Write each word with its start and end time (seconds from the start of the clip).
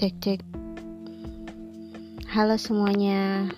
Cek 0.00 0.16
cek. 0.24 0.40
Halo 2.32 2.56
semuanya. 2.56 3.52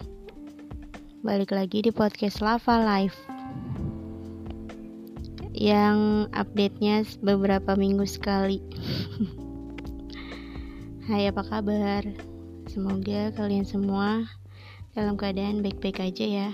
Balik 1.22 1.54
lagi 1.54 1.86
di 1.86 1.94
podcast 1.94 2.42
Lava 2.42 2.82
Life. 2.82 3.14
Yang 5.54 6.26
update-nya 6.34 7.06
beberapa 7.22 7.78
minggu 7.78 8.02
sekali. 8.10 8.58
Hai, 11.06 11.30
apa 11.30 11.46
kabar? 11.46 12.02
Semoga 12.66 13.30
kalian 13.38 13.62
semua 13.62 14.26
dalam 14.98 15.14
keadaan 15.14 15.62
baik-baik 15.62 16.02
aja 16.02 16.26
ya. 16.26 16.50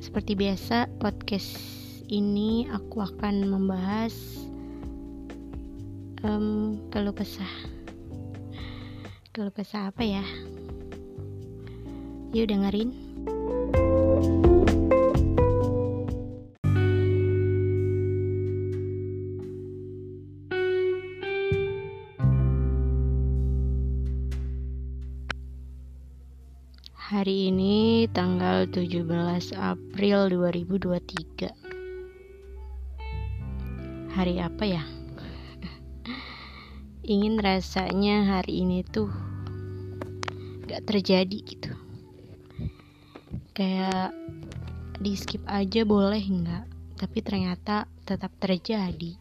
Seperti 0.00 0.40
biasa, 0.40 0.88
podcast 1.04 1.52
ini 2.08 2.64
aku 2.72 3.04
akan 3.04 3.44
membahas 3.44 4.39
um, 6.24 6.76
kalau 6.92 7.12
kesah. 7.14 7.48
Kalau 9.30 9.52
kesah 9.54 9.88
apa 9.94 10.02
ya? 10.02 10.24
Yuk 12.34 12.50
dengerin. 12.50 12.94
Hari 27.10 27.50
ini 27.50 28.06
tanggal 28.14 28.70
17 28.70 29.02
April 29.58 30.30
2023 30.30 31.50
Hari 34.14 34.38
apa 34.38 34.62
ya? 34.62 34.99
Ingin 37.10 37.42
rasanya 37.42 38.22
hari 38.22 38.62
ini 38.62 38.86
tuh 38.86 39.10
gak 40.70 40.86
terjadi 40.86 41.38
gitu. 41.42 41.74
Kayak 43.50 44.14
di 45.02 45.18
skip 45.18 45.42
aja 45.50 45.82
boleh 45.82 46.22
nggak 46.22 46.64
tapi 46.94 47.18
ternyata 47.18 47.90
tetap 48.06 48.30
terjadi. 48.38 49.18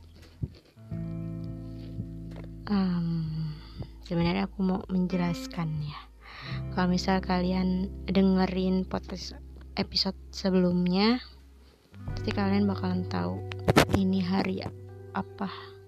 Um, 2.69 3.57
sebenarnya 4.05 4.45
aku 4.45 4.61
mau 4.61 4.85
menjelaskan 4.85 5.81
ya. 5.81 5.99
Kalau 6.77 6.93
misal 6.93 7.25
kalian 7.25 7.89
dengerin 8.05 8.85
podcast 8.85 9.33
episode 9.73 10.17
sebelumnya 10.29 11.17
pasti 12.13 12.29
kalian 12.37 12.69
bakalan 12.69 13.01
tahu 13.09 13.41
ini 13.97 14.21
hari 14.21 14.61
apa 15.17 15.78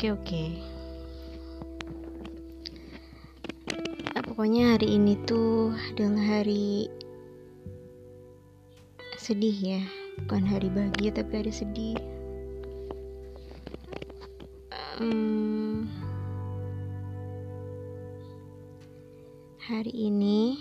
oke 0.00 0.16
oke. 0.16 0.44
Nah, 4.16 4.22
pokoknya 4.24 4.72
hari 4.72 4.96
ini 4.96 5.12
tuh 5.28 5.76
adalah 5.92 6.40
hari 6.40 6.88
sedih 9.20 9.52
ya. 9.52 9.84
Bukan 10.24 10.48
hari 10.48 10.72
bahagia 10.72 11.20
tapi 11.20 11.44
hari 11.44 11.52
sedih. 11.52 12.00
Um, 14.96 15.84
hari 19.60 19.92
ini 19.92 20.56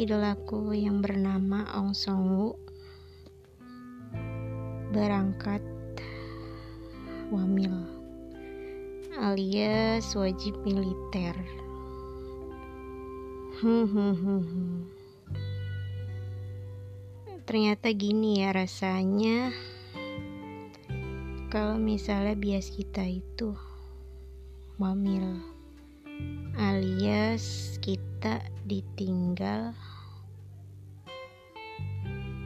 idolaku 0.00 0.72
yang 0.72 1.04
bernama 1.04 1.68
Ong 1.76 1.92
Song 1.92 2.56
berangkat 4.96 5.75
wamil 7.34 7.74
alias 9.18 10.14
wajib 10.14 10.54
militer. 10.62 11.34
Ternyata 17.46 17.88
gini 17.96 18.44
ya 18.44 18.52
rasanya 18.52 19.50
kalau 21.48 21.80
misalnya 21.80 22.36
bias 22.36 22.70
kita 22.74 23.06
itu 23.06 23.56
wamil 24.76 25.40
alias 26.54 27.78
kita 27.82 28.44
ditinggal 28.68 29.72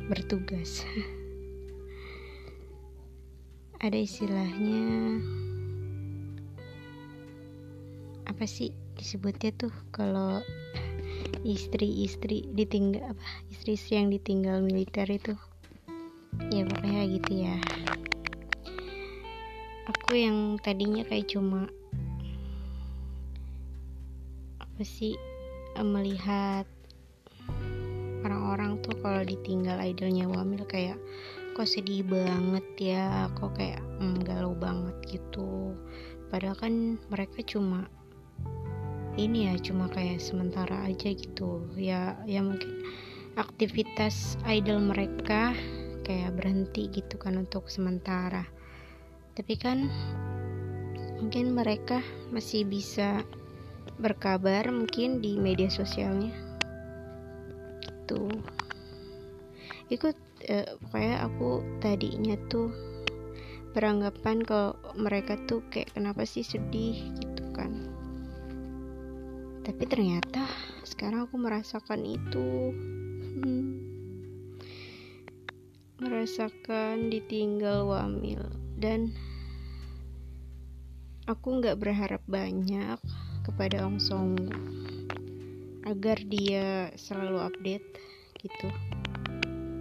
bertugas. 0.09 0.87
ada 3.81 3.97
istilahnya 3.97 5.17
apa 8.29 8.45
sih 8.45 8.77
disebutnya 8.93 9.57
tuh 9.57 9.73
kalau 9.89 10.45
istri-istri 11.49 12.45
ditinggal 12.53 13.17
apa 13.17 13.25
istri-istri 13.49 13.97
yang 13.97 14.13
ditinggal 14.13 14.61
militer 14.61 15.09
itu? 15.09 15.33
Ya 16.53 16.69
pokoknya 16.69 17.09
gitu 17.09 17.33
ya. 17.41 17.57
Aku 19.89 20.13
yang 20.13 20.61
tadinya 20.61 21.01
kayak 21.09 21.33
cuma 21.33 21.65
apa 24.61 24.83
sih 24.85 25.17
melihat 25.81 26.69
orang-orang 28.29 28.77
tuh 28.85 28.93
kalau 29.01 29.25
ditinggal 29.25 29.81
idolnya 29.81 30.29
wamil 30.29 30.69
kayak 30.69 31.01
kok 31.61 31.77
sedih 31.77 32.09
banget 32.09 32.65
ya 32.81 33.29
kok 33.37 33.53
kayak 33.53 33.85
mm, 34.01 34.25
galau 34.25 34.57
banget 34.57 34.97
gitu. 35.05 35.77
Padahal 36.33 36.57
kan 36.57 36.97
mereka 37.13 37.45
cuma 37.45 37.85
ini 39.21 39.53
ya 39.53 39.61
cuma 39.61 39.85
kayak 39.93 40.25
sementara 40.25 40.89
aja 40.89 41.13
gitu. 41.13 41.69
Ya 41.77 42.17
ya 42.25 42.41
mungkin 42.41 42.81
aktivitas 43.37 44.41
idol 44.49 44.81
mereka 44.81 45.53
kayak 46.09 46.33
berhenti 46.41 46.89
gitu 46.97 47.21
kan 47.21 47.37
untuk 47.37 47.69
sementara. 47.69 48.49
Tapi 49.37 49.53
kan 49.61 49.93
mungkin 51.21 51.53
mereka 51.53 52.01
masih 52.33 52.65
bisa 52.65 53.21
berkabar 54.01 54.65
mungkin 54.73 55.21
di 55.21 55.37
media 55.37 55.69
sosialnya. 55.69 56.33
Gitu. 57.85 58.33
Ikut 59.93 60.30
eh, 60.47 60.69
pokoknya 60.81 61.27
aku 61.27 61.61
tadinya 61.83 62.37
tuh 62.49 62.73
beranggapan 63.71 64.43
kalau 64.43 64.75
mereka 64.99 65.39
tuh 65.47 65.63
kayak 65.71 65.95
kenapa 65.95 66.27
sih 66.27 66.43
sedih? 66.43 66.97
gitu 67.21 67.45
kan. 67.55 67.71
Tapi 69.63 69.83
ternyata 69.87 70.49
sekarang 70.83 71.29
aku 71.29 71.37
merasakan 71.37 72.03
itu. 72.05 72.75
Hmm. 73.41 73.67
merasakan 76.01 77.13
ditinggal 77.13 77.85
wamil 77.85 78.41
dan 78.81 79.13
aku 81.29 81.61
nggak 81.61 81.77
berharap 81.77 82.25
banyak 82.25 82.97
kepada 83.45 83.85
Ong 83.85 84.01
Song 84.01 84.35
agar 85.85 86.17
dia 86.25 86.89
selalu 86.97 87.45
update 87.45 87.87
gitu 88.41 88.69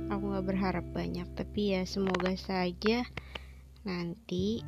aku 0.09 0.35
gak 0.35 0.47
berharap 0.49 0.85
banyak 0.91 1.25
tapi 1.37 1.77
ya 1.77 1.85
semoga 1.85 2.33
saja 2.35 3.05
nanti 3.87 4.65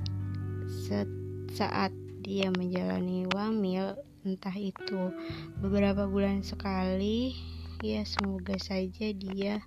saat 1.52 1.92
dia 2.22 2.54
menjalani 2.54 3.28
wamil 3.34 3.98
entah 4.22 4.54
itu 4.54 5.12
beberapa 5.58 6.06
bulan 6.06 6.46
sekali 6.46 7.34
ya 7.82 8.06
semoga 8.06 8.56
saja 8.62 9.10
dia 9.10 9.66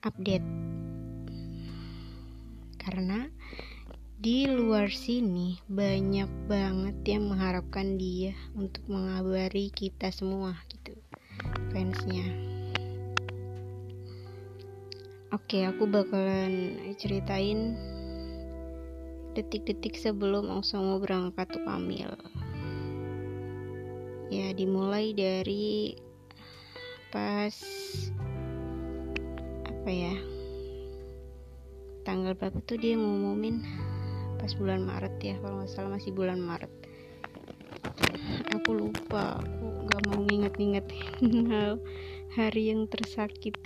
update. 0.00 0.46
Karena 2.80 3.28
di 4.16 4.48
luar 4.48 4.88
sini 4.88 5.60
banyak 5.68 6.48
banget 6.48 6.96
yang 7.04 7.28
mengharapkan 7.28 8.00
dia 8.00 8.32
untuk 8.56 8.80
mengabari 8.88 9.68
kita 9.68 10.08
semua 10.08 10.56
gitu 10.72 10.96
fansnya 11.68 12.55
Oke, 15.34 15.66
aku 15.66 15.90
bakalan 15.90 16.78
ceritain 17.02 17.74
detik-detik 19.34 19.98
sebelum 19.98 20.46
Ong 20.46 20.62
mau 20.86 21.02
berangkat 21.02 21.50
ke 21.50 21.58
Kamil. 21.66 22.14
Ya, 24.30 24.54
dimulai 24.54 25.10
dari 25.18 25.98
pas 27.10 27.58
apa 29.66 29.90
ya? 29.90 30.14
Tanggal 32.06 32.38
berapa 32.38 32.62
tuh 32.62 32.78
dia 32.78 32.94
ngumumin? 32.94 33.66
Pas 34.38 34.54
bulan 34.54 34.86
Maret 34.86 35.18
ya, 35.18 35.34
kalau 35.42 35.58
nggak 35.58 35.74
salah 35.74 35.98
masih 35.98 36.14
bulan 36.14 36.38
Maret. 36.38 36.70
Aku 38.54 38.78
lupa, 38.78 39.42
aku 39.42 39.90
nggak 39.90 40.02
mau 40.06 40.22
nginget-nginget 40.22 40.86
hari 42.38 42.70
yang 42.70 42.86
tersakit 42.86 43.58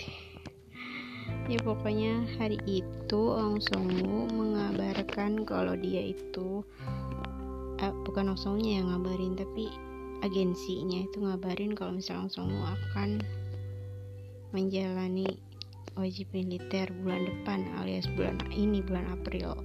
ya 1.51 1.59
pokoknya 1.67 2.31
hari 2.39 2.63
itu 2.63 3.21
Ong 3.35 3.59
Songwoo 3.59 4.31
mengabarkan 4.31 5.43
kalau 5.43 5.75
dia 5.75 6.15
itu 6.15 6.63
eh, 7.83 7.91
bukan 8.07 8.31
Ong 8.31 8.39
Songwoo 8.39 8.71
yang 8.71 8.87
ngabarin 8.87 9.35
tapi 9.35 9.67
agensinya 10.23 11.03
itu 11.03 11.19
ngabarin 11.19 11.75
kalau 11.75 11.99
misalnya 11.99 12.31
Ong 12.31 12.31
Songwoo 12.31 12.71
akan 12.71 13.19
menjalani 14.55 15.27
wajib 15.99 16.31
militer 16.31 16.87
bulan 17.03 17.27
depan 17.27 17.67
alias 17.83 18.07
bulan 18.15 18.39
ini 18.55 18.79
bulan 18.87 19.11
April. 19.11 19.59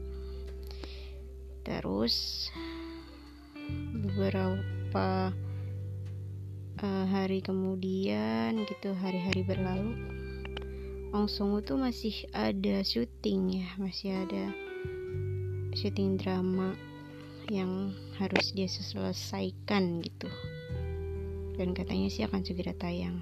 Terus 1.62 2.50
beberapa 3.94 5.30
uh, 6.82 7.06
hari 7.14 7.46
kemudian 7.46 8.58
gitu 8.66 8.90
hari-hari 8.98 9.46
berlalu 9.46 10.15
Ong 11.14 11.30
Song 11.30 11.60
tuh 11.62 11.78
masih 11.78 12.26
ada 12.34 12.82
syuting 12.82 13.62
ya 13.62 13.70
masih 13.78 14.16
ada 14.16 14.50
syuting 15.76 16.16
drama 16.16 16.72
yang 17.52 17.94
harus 18.18 18.56
dia 18.56 18.66
selesaikan 18.66 20.02
gitu. 20.02 20.32
Dan 21.56 21.78
katanya 21.78 22.10
sih 22.10 22.26
akan 22.26 22.42
segera 22.42 22.74
tayang. 22.74 23.22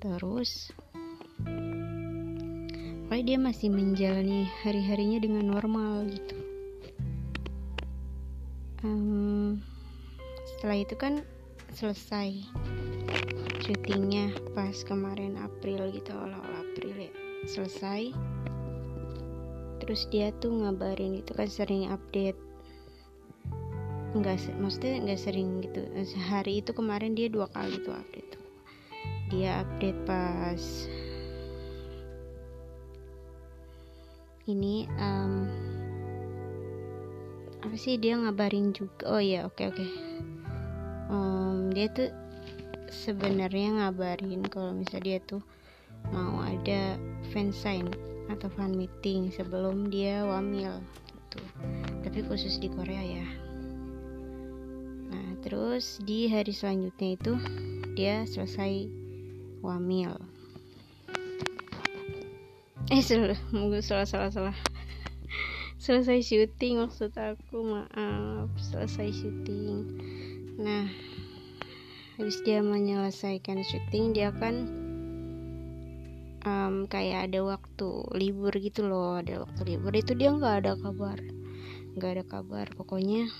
Terus 0.00 0.72
pokoknya 3.06 3.24
dia 3.26 3.38
masih 3.38 3.68
menjalani 3.70 4.48
hari-harinya 4.62 5.18
dengan 5.20 5.44
normal 5.52 6.06
gitu. 6.10 6.36
Um, 8.84 9.62
setelah 10.46 10.78
itu 10.80 10.94
kan 10.94 11.26
selesai 11.74 12.46
syutingnya 13.66 14.30
pas 14.54 14.78
kemarin 14.86 15.34
April 15.42 15.90
gitu 15.90 16.14
awal-awal 16.14 16.54
April 16.62 16.94
ya. 16.94 17.12
Selesai. 17.50 18.14
Terus 19.82 20.06
dia 20.14 20.30
tuh 20.38 20.54
ngabarin 20.54 21.18
itu 21.18 21.34
kan 21.34 21.50
sering 21.50 21.90
update. 21.90 22.38
Enggak 24.14 24.38
maksudnya 24.62 25.02
enggak 25.02 25.18
sering 25.18 25.66
gitu. 25.66 25.82
Sehari 26.06 26.62
itu 26.62 26.70
kemarin 26.70 27.18
dia 27.18 27.26
dua 27.26 27.50
kali 27.50 27.82
tuh 27.82 27.98
update 27.98 28.38
tuh. 28.38 28.44
Dia 29.34 29.66
update 29.66 29.98
pas 30.06 30.62
ini 34.46 34.86
um, 35.02 35.50
apa 37.66 37.74
sih 37.74 37.98
dia 37.98 38.14
ngabarin 38.14 38.70
juga? 38.70 39.10
Oh 39.10 39.18
ya 39.18 39.42
oke 39.42 39.58
okay, 39.58 39.74
oke. 39.74 39.82
Okay. 39.82 39.90
um, 41.10 41.74
dia 41.74 41.90
tuh 41.90 42.14
sebenarnya 43.04 43.76
ngabarin 43.76 44.40
kalau 44.48 44.72
misalnya 44.72 45.04
dia 45.04 45.18
tuh 45.20 45.42
mau 46.14 46.40
ada 46.40 46.96
fansign 47.34 47.90
atau 48.32 48.50
fan 48.50 48.74
meeting 48.74 49.30
sebelum 49.30 49.90
dia 49.90 50.24
wamil 50.26 50.82
gitu. 51.06 51.40
Tapi 52.02 52.18
khusus 52.26 52.58
di 52.58 52.72
Korea 52.72 53.02
ya. 53.02 53.28
Nah 55.12 55.28
terus 55.44 56.00
di 56.02 56.26
hari 56.30 56.50
selanjutnya 56.50 57.14
itu 57.18 57.32
dia 57.94 58.24
selesai 58.26 58.88
wamil. 59.62 60.16
Eh 62.90 63.02
salah 63.02 63.38
salah 63.82 64.06
salah 64.06 64.30
salah. 64.30 64.56
Selesai 65.82 66.22
syuting 66.22 66.82
maksud 66.82 67.14
aku 67.14 67.62
maaf. 67.62 68.50
Selesai 68.58 69.10
syuting. 69.10 69.86
Nah 70.58 70.86
habis 72.16 72.40
dia 72.42 72.64
menyelesaikan 72.64 73.60
syuting 73.60 74.16
dia 74.16 74.32
kan 74.32 74.66
um, 76.48 76.88
kayak 76.88 77.28
ada 77.30 77.44
waktu 77.44 77.88
libur 78.16 78.52
gitu 78.56 78.88
loh 78.88 79.20
ada 79.20 79.44
waktu 79.44 79.76
libur. 79.76 79.92
Itu 79.92 80.16
dia 80.16 80.32
nggak 80.32 80.64
ada 80.64 80.72
kabar 80.80 81.20
nggak 81.96 82.12
ada 82.20 82.24
kabar. 82.28 82.66
Pokoknya 82.76 83.32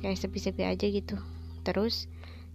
kayak 0.00 0.16
sepi-sepi 0.16 0.64
aja 0.64 0.86
gitu. 0.88 1.20
Terus 1.68 2.08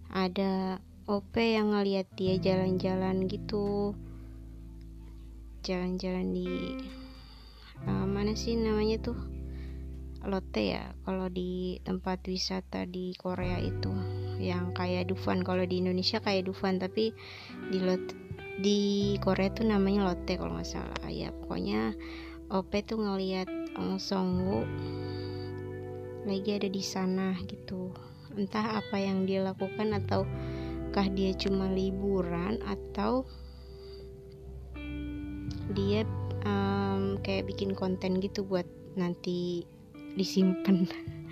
ada 0.09 0.81
OP 1.05 1.37
yang 1.37 1.69
ngeliat 1.69 2.09
dia 2.17 2.41
jalan-jalan 2.41 3.29
gitu. 3.29 3.93
Jalan-jalan 5.63 6.33
di 6.33 6.49
uh, 7.87 8.05
mana 8.09 8.33
sih 8.33 8.57
namanya 8.57 8.99
tuh 8.99 9.32
Lotte 10.23 10.63
ya 10.63 10.95
kalau 11.03 11.27
di 11.27 11.83
tempat 11.83 12.23
wisata 12.31 12.87
di 12.87 13.11
Korea 13.19 13.59
itu 13.59 13.91
yang 14.39 14.71
kayak 14.71 15.11
Dufan. 15.11 15.43
Kalau 15.43 15.67
di 15.67 15.83
Indonesia 15.83 16.23
kayak 16.23 16.47
Dufan 16.47 16.79
tapi 16.79 17.11
di 17.67 17.79
Lotte 17.83 18.15
di 18.63 19.13
Korea 19.19 19.51
tuh 19.51 19.67
namanya 19.67 20.07
Lotte 20.07 20.39
kalau 20.39 20.55
nggak 20.55 20.69
salah. 20.69 21.03
Ya 21.11 21.35
pokoknya 21.35 21.91
OP 22.47 22.71
tuh 22.87 23.03
ngelihat 23.03 23.51
Ong 23.75 23.99
Songwoo 23.99 24.63
lagi 26.23 26.49
ada 26.55 26.71
di 26.71 26.83
sana 26.83 27.35
gitu. 27.43 27.91
Entah 28.39 28.79
apa 28.79 28.95
yang 28.95 29.27
dia 29.27 29.43
lakukan 29.43 29.91
ataukah 29.91 31.07
dia 31.11 31.35
cuma 31.35 31.67
liburan 31.67 32.63
atau 32.63 33.27
dia 35.75 36.07
um, 36.47 37.19
kayak 37.19 37.51
bikin 37.51 37.75
konten 37.75 38.23
gitu 38.23 38.47
buat 38.47 38.65
nanti 38.93 39.65
disimpan. 40.19 40.87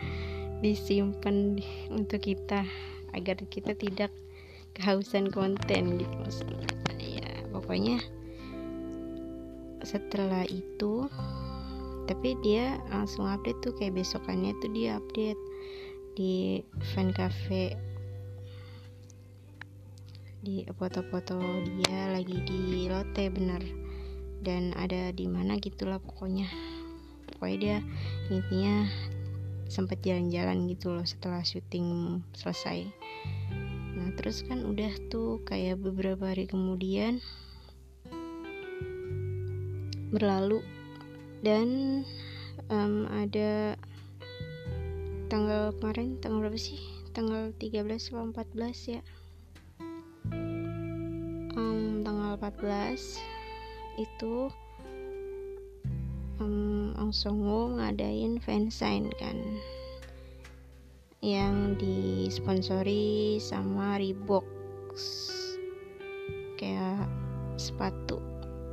Disimpan 0.62 1.57
untuk 1.89 2.22
kita 2.22 2.62
agar 3.18 3.38
kita 3.50 3.74
tidak 3.74 4.13
kehausan 4.78 5.28
konten 5.33 6.00
gitu 6.00 6.16
maksudnya 6.22 6.63
ya 7.01 7.28
pokoknya 7.51 8.00
setelah 9.83 10.48
itu 10.48 11.10
tapi 12.06 12.36
dia 12.44 12.78
langsung 12.94 13.25
update 13.25 13.60
tuh 13.63 13.74
kayak 13.78 13.98
besokannya 13.98 14.54
tuh 14.60 14.69
dia 14.75 15.00
update 15.00 15.42
di 16.16 16.60
fan 16.92 17.16
cafe. 17.16 17.78
Di 20.42 20.66
foto-foto 20.75 21.38
dia 21.80 22.12
lagi 22.12 22.42
di 22.44 22.89
Lotte 22.89 23.30
bener. 23.31 23.63
Dan 24.42 24.74
ada 24.74 25.13
di 25.13 25.30
mana 25.30 25.56
gitulah 25.62 26.01
pokoknya 26.01 26.50
pokoknya 27.42 27.58
dia 27.58 27.78
intinya 28.30 28.86
sempat 29.66 29.98
jalan-jalan 30.06 30.70
gitu 30.70 30.94
loh 30.94 31.02
setelah 31.02 31.42
syuting 31.42 32.22
selesai. 32.38 32.86
Nah 33.98 34.14
terus 34.14 34.45
kan 34.45 34.62
udah 34.62 34.94
tuh 35.10 35.42
kayak 35.50 35.81
beberapa 35.81 36.30
hari 36.30 36.45
kemudian 36.45 37.18
berlalu 40.14 40.62
dan 41.42 42.06
um, 42.69 43.10
ada 43.10 43.74
tanggal 45.26 45.74
kemarin 45.81 46.21
tanggal 46.21 46.45
berapa 46.45 46.62
sih? 46.62 46.78
Tanggal 47.18 47.50
13 47.57 47.90
atau 47.90 48.30
14 48.30 48.94
ya? 48.94 49.02
Um, 51.57 52.06
tanggal 52.06 52.38
14 52.38 53.18
itu 53.98 54.54
um, 56.42 56.98
Ong 56.98 57.14
Songwoo 57.14 57.78
ngadain 57.78 58.42
fansign 58.42 59.14
kan 59.21 59.38
yang 61.21 61.78
disponsori 61.78 63.38
sama 63.38 64.02
Reebok. 64.02 64.42
Kayak 66.57 67.06
sepatu 67.62 68.18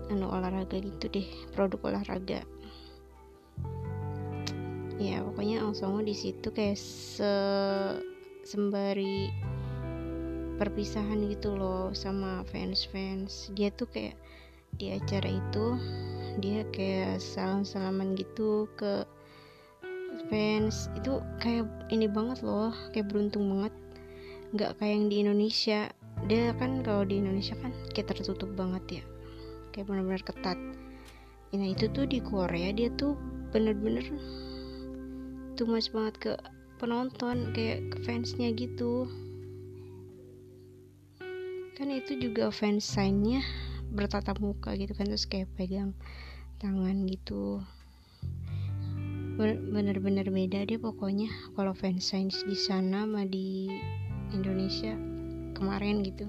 anu 0.08 0.32
olahraga 0.32 0.80
gitu 0.80 1.12
deh 1.12 1.28
produk 1.52 1.92
olahraga. 1.92 2.40
Ya 4.96 5.20
pokoknya 5.20 5.60
Ong 5.68 5.76
Songwoo 5.76 6.00
di 6.00 6.16
situ 6.16 6.48
kayak 6.48 6.80
se 6.80 7.32
sembari 8.48 9.28
perpisahan 10.56 11.20
gitu 11.28 11.52
loh 11.54 11.92
sama 11.92 12.42
fans-fans. 12.48 13.52
Dia 13.52 13.68
tuh 13.68 13.92
kayak 13.92 14.16
di 14.80 14.92
acara 14.92 15.28
itu 15.28 15.76
dia 16.38 16.62
kayak 16.70 17.18
salam 17.18 17.66
salaman 17.66 18.14
gitu 18.14 18.70
ke 18.78 19.02
fans. 20.30 20.90
Itu 20.98 21.22
kayak 21.42 21.66
ini 21.90 22.06
banget 22.06 22.42
loh 22.42 22.74
kayak 22.94 23.10
beruntung 23.10 23.50
banget. 23.50 23.74
Nggak 24.54 24.70
kayak 24.78 24.92
yang 24.94 25.06
di 25.10 25.16
Indonesia. 25.22 25.80
Dia 26.26 26.50
kan 26.58 26.82
kalau 26.82 27.06
di 27.06 27.22
Indonesia 27.22 27.54
kan 27.58 27.70
kayak 27.94 28.14
tertutup 28.14 28.50
banget 28.58 29.02
ya. 29.02 29.04
Kayak 29.70 29.86
benar-benar 29.90 30.22
ketat. 30.26 30.58
Nah 31.54 31.68
itu 31.68 31.86
tuh 31.90 32.04
di 32.04 32.18
Korea 32.20 32.74
dia 32.74 32.92
tuh 32.92 33.16
bener-bener 33.48 34.04
tuh 35.56 35.66
mas 35.66 35.88
banget 35.88 36.14
ke 36.20 36.32
penonton 36.78 37.50
kayak 37.54 37.90
ke 37.90 37.96
fansnya 38.04 38.52
gitu. 38.54 39.08
Kan 41.78 41.94
itu 41.94 42.18
juga 42.18 42.50
fans 42.50 42.82
signnya 42.82 43.42
bertatap 43.88 44.36
muka 44.42 44.76
gitu 44.76 44.92
kan 44.92 45.08
terus 45.08 45.24
kayak 45.24 45.48
pegang 45.56 45.96
tangan 46.58 47.06
gitu. 47.06 47.62
Bener-bener 49.70 50.26
beda 50.26 50.66
deh 50.66 50.78
pokoknya. 50.82 51.30
Kalau 51.54 51.70
fansigns 51.70 52.42
di 52.42 52.58
sana 52.58 53.06
sama 53.06 53.22
di 53.22 53.70
Indonesia 54.34 54.98
kemarin 55.54 56.02
gitu. 56.02 56.26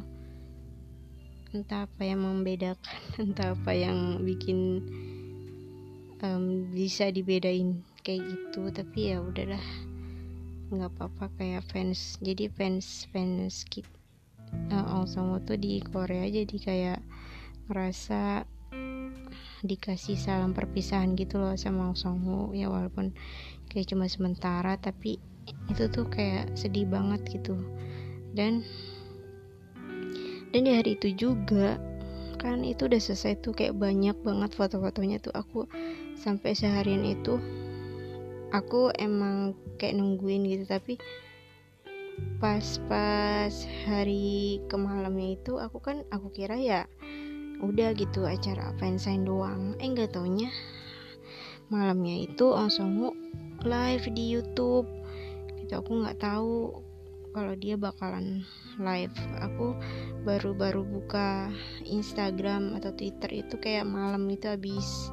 Entah 1.49 1.89
apa 1.89 2.01
yang 2.05 2.21
membedakan 2.21 3.01
entah 3.25 3.57
apa 3.57 3.73
yang 3.73 4.21
bikin 4.21 4.85
um, 6.21 6.69
bisa 6.69 7.09
dibedain 7.09 7.81
kayak 8.05 8.29
gitu. 8.29 8.69
Tapi 8.69 9.17
ya 9.17 9.25
udahlah 9.25 9.65
nggak 10.69 10.93
apa-apa 10.93 11.33
kayak 11.41 11.65
fans. 11.73 12.21
Jadi 12.21 12.45
fans 12.53 13.09
fans 13.09 13.65
kita 13.65 13.89
uh, 14.69 15.01
Ong 15.01 15.41
tuh 15.45 15.57
di 15.57 15.81
Korea 15.81 16.25
jadi 16.29 16.55
kayak 16.61 16.99
ngerasa 17.69 18.45
dikasih 19.63 20.15
salam 20.15 20.55
perpisahan 20.55 21.19
gitu 21.19 21.39
loh 21.41 21.55
sama 21.59 21.91
Ong 21.91 22.55
ya 22.55 22.71
walaupun 22.71 23.11
kayak 23.67 23.91
cuma 23.91 24.07
sementara 24.07 24.79
tapi 24.79 25.19
itu 25.69 25.83
tuh 25.89 26.05
kayak 26.07 26.53
sedih 26.55 26.87
banget 26.89 27.21
gitu. 27.29 27.57
Dan 28.33 28.63
dan 30.49 30.61
di 30.65 30.71
hari 30.73 30.97
itu 30.97 31.13
juga 31.13 31.77
kan 32.39 32.63
itu 32.63 32.87
udah 32.87 33.01
selesai 33.01 33.43
tuh 33.43 33.51
kayak 33.53 33.75
banyak 33.75 34.15
banget 34.23 34.51
foto-fotonya 34.55 35.19
tuh. 35.21 35.33
Aku 35.35 35.67
sampai 36.17 36.55
seharian 36.55 37.03
itu 37.05 37.37
aku 38.55 38.89
emang 38.97 39.53
kayak 39.77 39.97
nungguin 39.99 40.47
gitu. 40.47 40.65
Tapi 40.65 40.97
pas-pas 42.39 43.53
hari 43.87 44.59
kemalamnya 44.67 45.39
itu 45.39 45.59
aku 45.59 45.79
kan 45.79 46.03
aku 46.11 46.31
kira 46.31 46.55
ya 46.59 46.87
udah 47.59 47.91
gitu 47.95 48.23
acara 48.23 48.71
fansign 48.79 49.27
doang. 49.27 49.75
Eh 49.79 49.87
nggak 49.91 50.15
taunya. 50.15 50.51
Malamnya 51.69 52.25
itu 52.25 52.55
Songhu 52.71 53.13
live 53.63 54.05
di 54.15 54.23
YouTube. 54.31 54.87
Gitu 55.59 55.73
aku 55.75 56.01
nggak 56.01 56.19
tahu 56.23 56.81
kalau 57.35 57.53
dia 57.59 57.75
bakalan 57.75 58.47
live. 58.79 59.13
Aku 59.43 59.75
baru-baru 60.23 60.81
buka 60.87 61.51
Instagram 61.85 62.79
atau 62.79 62.95
Twitter 62.95 63.45
itu 63.45 63.55
kayak 63.59 63.85
malam 63.85 64.25
itu 64.31 64.49
habis 64.49 65.11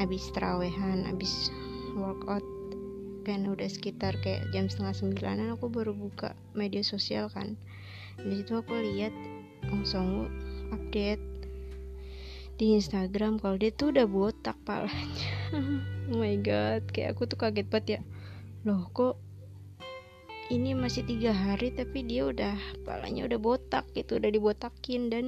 habis 0.00 0.24
terawehan 0.32 1.04
habis 1.04 1.52
workout. 1.94 2.44
Kan 3.28 3.44
udah 3.44 3.68
sekitar 3.68 4.16
kayak 4.24 4.48
jam 4.56 4.72
setengah 4.72 4.96
sembilanan 4.96 5.48
aku 5.54 5.68
baru 5.68 5.92
buka 5.92 6.32
media 6.56 6.80
sosial 6.80 7.28
kan. 7.28 7.60
Di 8.18 8.42
situ 8.42 8.56
aku 8.56 8.72
lihat 8.74 9.12
Ong 9.68 9.84
Songwu 9.84 10.47
update 10.74 11.22
di 12.58 12.74
Instagram 12.74 13.38
kalau 13.38 13.54
dia 13.54 13.70
tuh 13.70 13.94
udah 13.94 14.06
botak 14.06 14.58
palanya. 14.66 15.30
Oh 16.08 16.24
my 16.24 16.40
god 16.40 16.88
kayak 16.88 17.12
aku 17.12 17.28
tuh 17.28 17.36
kaget 17.36 17.68
banget 17.68 17.86
ya. 17.88 18.00
Loh 18.64 18.88
kok 18.96 19.20
ini 20.48 20.72
masih 20.72 21.04
tiga 21.04 21.36
hari 21.36 21.68
tapi 21.68 22.00
dia 22.00 22.24
udah 22.24 22.56
palanya 22.88 23.28
udah 23.28 23.36
botak 23.36 23.84
gitu 23.92 24.16
udah 24.16 24.32
dibotakin 24.32 25.12
dan 25.12 25.24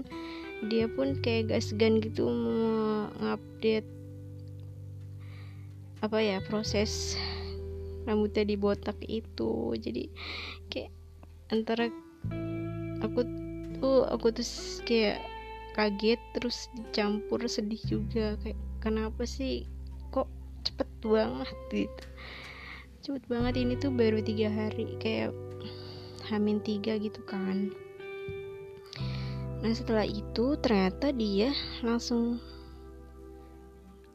dia 0.73 0.89
pun 0.89 1.21
kayak 1.21 1.53
gak 1.53 1.61
segan 1.61 2.01
gitu 2.01 2.33
mau 2.33 3.13
ngupdate 3.21 3.89
apa 6.01 6.17
ya 6.17 6.41
proses 6.49 7.21
rambutnya 8.09 8.49
dibotak 8.49 8.97
itu. 9.05 9.77
Jadi 9.77 10.09
kayak 10.73 10.93
antara 11.53 11.93
aku 13.05 13.21
tuh 13.81 14.07
aku 14.07 14.31
tuh 14.31 14.47
kayak 14.85 15.25
kaget 15.75 16.21
terus 16.37 16.69
dicampur 16.77 17.41
sedih 17.49 17.81
juga 17.89 18.37
kayak 18.45 18.59
kenapa 18.85 19.25
sih 19.25 19.65
kok 20.13 20.29
cepet 20.63 20.89
banget 21.01 21.57
gitu. 21.73 22.05
Cepet 23.01 23.25
banget 23.33 23.55
ini 23.57 23.75
tuh 23.81 23.89
baru 23.89 24.21
tiga 24.21 24.53
hari 24.53 24.85
kayak 25.01 25.33
hamin 26.29 26.61
tiga 26.61 27.01
gitu 27.01 27.25
kan. 27.25 27.73
Nah 29.61 29.73
setelah 29.73 30.05
itu 30.05 30.57
ternyata 30.61 31.13
dia 31.13 31.53
langsung 31.85 32.41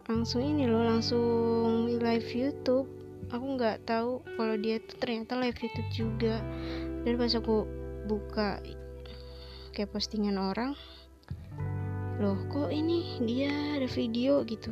langsung 0.05 0.45
ini 0.45 0.69
loh 0.69 0.85
langsung 0.85 1.89
live 1.97 2.29
YouTube. 2.29 2.85
Aku 3.33 3.57
nggak 3.57 3.89
tahu 3.89 4.21
kalau 4.37 4.55
dia 4.61 4.77
tuh 4.85 4.97
ternyata 5.01 5.33
live 5.41 5.57
YouTube 5.57 5.89
juga. 5.93 6.45
Dan 7.05 7.17
pas 7.17 7.33
aku 7.33 7.65
buka 8.05 8.61
kayak 9.75 9.91
postingan 9.91 10.39
orang. 10.39 10.71
Loh 12.23 12.39
kok 12.47 12.71
ini 12.71 13.19
dia 13.27 13.51
ada 13.75 13.91
video 13.91 14.39
gitu? 14.47 14.71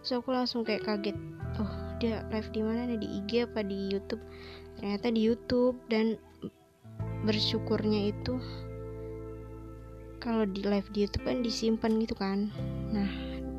So 0.00 0.24
aku 0.24 0.32
langsung 0.32 0.64
kayak 0.64 0.88
kaget. 0.88 1.16
Oh 1.60 1.68
dia 2.00 2.24
live 2.32 2.48
di 2.56 2.64
mana? 2.64 2.96
Di 2.96 3.04
IG 3.04 3.44
apa 3.44 3.60
di 3.60 3.92
YouTube? 3.92 4.24
Ternyata 4.80 5.12
di 5.12 5.20
YouTube 5.28 5.76
dan 5.92 6.16
bersyukurnya 7.28 8.16
itu 8.16 8.40
kalau 10.24 10.48
di 10.48 10.64
live 10.64 10.88
di 10.96 11.04
YouTube 11.04 11.28
kan 11.28 11.44
disimpan 11.44 12.00
gitu 12.00 12.16
kan. 12.16 12.48
Nah 12.88 13.12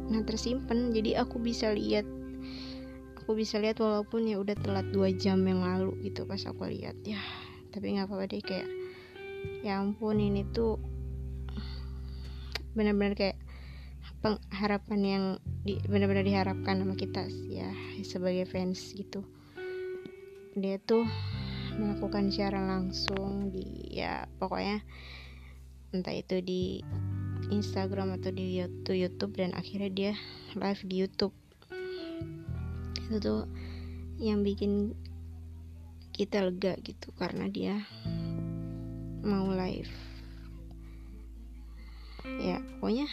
nah 0.09 0.25
tersimpan. 0.25 0.89
Jadi 0.89 1.13
aku 1.13 1.37
bisa 1.37 1.69
lihat 1.69 2.09
aku 3.21 3.37
bisa 3.37 3.61
lihat 3.61 3.77
walaupun 3.77 4.25
ya 4.25 4.41
udah 4.41 4.57
telat 4.57 4.89
dua 4.89 5.13
jam 5.13 5.45
yang 5.45 5.61
lalu 5.61 5.93
gitu 6.01 6.25
pas 6.25 6.41
aku 6.49 6.65
lihat. 6.65 6.97
Ya 7.05 7.21
tapi 7.69 7.93
nggak 7.93 8.09
apa-apa 8.09 8.25
deh 8.25 8.41
kayak 8.41 8.80
ya 9.61 9.81
ampun 9.81 10.17
ini 10.17 10.45
tuh 10.49 10.81
benar-benar 12.73 13.13
kayak 13.13 13.37
pengharapan 14.21 15.01
yang 15.01 15.23
di, 15.65 15.81
benar-benar 15.85 16.25
diharapkan 16.25 16.81
sama 16.81 16.95
kita 16.97 17.25
ya 17.49 17.69
sebagai 18.05 18.45
fans 18.45 18.93
gitu. 18.93 19.25
Dia 20.53 20.77
tuh 20.81 21.05
melakukan 21.77 22.29
siaran 22.29 22.67
langsung 22.67 23.49
di 23.49 23.89
ya 23.89 24.27
pokoknya 24.37 24.83
entah 25.91 26.15
itu 26.15 26.39
di 26.39 26.85
Instagram 27.51 28.15
atau 28.21 28.31
di 28.31 28.61
YouTube, 28.61 28.95
YouTube 28.95 29.33
dan 29.35 29.51
akhirnya 29.57 29.91
dia 29.91 30.13
live 30.55 30.81
di 30.87 30.95
YouTube. 31.03 31.35
Itu 33.09 33.17
tuh 33.19 33.41
yang 34.21 34.45
bikin 34.45 34.95
kita 36.13 36.45
lega 36.45 36.77
gitu 36.85 37.09
karena 37.17 37.49
dia 37.49 37.81
mau 39.21 39.53
live. 39.53 39.93
Ya 42.41 42.61
pokoknya 42.77 43.09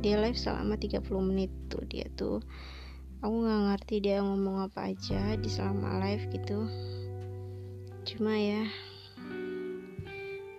dia 0.00 0.16
live 0.18 0.38
selama 0.38 0.78
30 0.78 1.02
menit 1.22 1.50
tuh 1.70 1.82
dia 1.86 2.06
tuh. 2.14 2.42
Aku 3.20 3.44
nggak 3.44 3.60
ngerti 3.68 3.94
dia 4.00 4.24
ngomong 4.24 4.64
apa 4.70 4.94
aja 4.94 5.36
di 5.36 5.48
selama 5.50 6.00
live 6.00 6.24
gitu. 6.32 6.66
Cuma 8.08 8.32
ya 8.32 8.64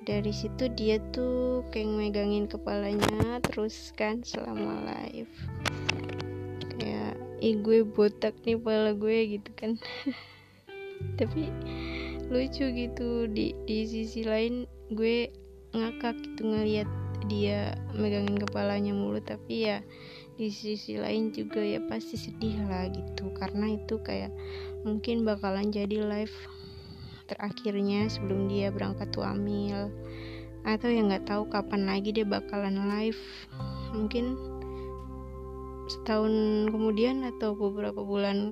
dari 0.01 0.33
situ 0.33 0.69
dia 0.73 0.97
tuh 1.13 1.61
kayak 1.69 1.89
megangin 1.89 2.45
kepalanya 2.45 3.41
terus 3.41 3.95
kan 3.97 4.21
selama 4.21 4.83
live. 4.85 5.33
Kayak 6.77 7.17
ih 7.41 7.57
gue 7.57 7.81
botak 7.81 8.37
nih 8.45 8.61
kepala 8.61 8.93
gue 8.93 9.17
gitu 9.41 9.49
kan. 9.57 9.79
Tapi 11.17 11.49
lucu 12.31 12.65
gitu. 12.71 13.27
Di 13.27 13.53
di 13.67 13.83
sisi 13.83 14.23
lain 14.23 14.65
gue 14.95 15.29
ngakak 15.75 16.15
gitu 16.23 16.47
ngeliat 16.47 16.87
dia 17.27 17.75
megangin 17.93 18.39
kepalanya 18.39 18.95
mulu. 18.95 19.19
Tapi 19.19 19.67
ya 19.67 19.77
di 20.39 20.47
sisi 20.49 20.97
lain 20.97 21.35
juga 21.35 21.59
ya 21.59 21.83
pasti 21.85 22.15
sedih 22.15 22.63
lah 22.65 22.87
gitu. 22.89 23.29
Karena 23.35 23.75
itu 23.75 23.99
kayak 23.99 24.31
mungkin 24.87 25.27
bakalan 25.27 25.69
jadi 25.69 26.01
live 26.07 26.33
terakhirnya 27.31 28.11
sebelum 28.11 28.51
dia 28.51 28.67
berangkat 28.75 29.07
tuh 29.15 29.23
amil 29.23 29.87
atau 30.67 30.91
yang 30.91 31.09
nggak 31.09 31.25
tahu 31.25 31.47
kapan 31.47 31.87
lagi 31.87 32.11
dia 32.11 32.27
bakalan 32.27 32.75
live 32.91 33.21
mungkin 33.95 34.35
setahun 35.89 36.67
kemudian 36.69 37.23
atau 37.25 37.55
beberapa 37.57 38.03
bulan 38.03 38.51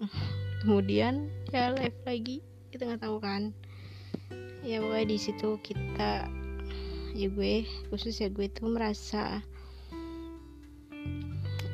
kemudian 0.64 1.28
ya 1.50 1.74
live 1.74 1.98
lagi 2.06 2.40
kita 2.70 2.86
nggak 2.86 3.02
tahu 3.02 3.18
kan. 3.18 3.50
Ya 4.62 4.78
pokoknya 4.78 5.06
di 5.10 5.18
situ 5.18 5.58
kita 5.58 6.30
ya 7.10 7.26
gue 7.26 7.66
khusus 7.90 8.22
ya 8.22 8.30
gue 8.30 8.46
tuh 8.46 8.70
merasa 8.70 9.42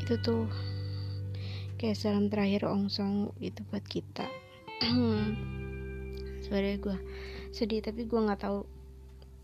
itu 0.00 0.16
tuh 0.24 0.48
kayak 1.76 2.00
salam 2.00 2.32
terakhir 2.32 2.64
ongsong 2.64 3.36
gitu 3.44 3.60
buat 3.68 3.84
kita. 3.84 4.24
Sebenarnya 6.42 6.76
gue 6.80 6.96
sedih 7.52 7.84
tapi 7.84 8.08
gue 8.08 8.16
nggak 8.16 8.40
tahu 8.40 8.64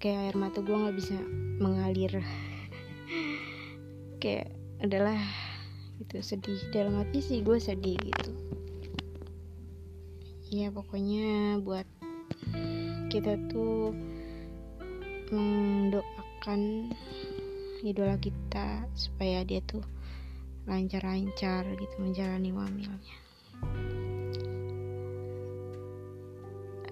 kayak 0.01 0.33
air 0.33 0.37
mata 0.41 0.65
gue 0.65 0.73
nggak 0.73 0.97
bisa 0.97 1.17
mengalir. 1.61 2.13
Kayak 4.23 4.55
adalah 4.79 5.19
itu 5.99 6.23
sedih. 6.23 6.63
Dalam 6.71 6.97
hati 7.03 7.19
sih 7.21 7.39
gue 7.43 7.59
sedih 7.59 7.99
gitu 7.99 8.33
ya 10.53 10.69
pokoknya 10.69 11.57
buat 11.65 11.89
kita 13.09 13.41
tuh 13.49 13.97
mendoakan 15.33 16.93
idola 17.81 18.21
kita 18.21 18.85
supaya 18.93 19.49
dia 19.49 19.65
tuh 19.65 19.81
lancar-lancar 20.69 21.65
gitu 21.73 21.97
menjalani 21.97 22.53
wamilnya 22.53 23.17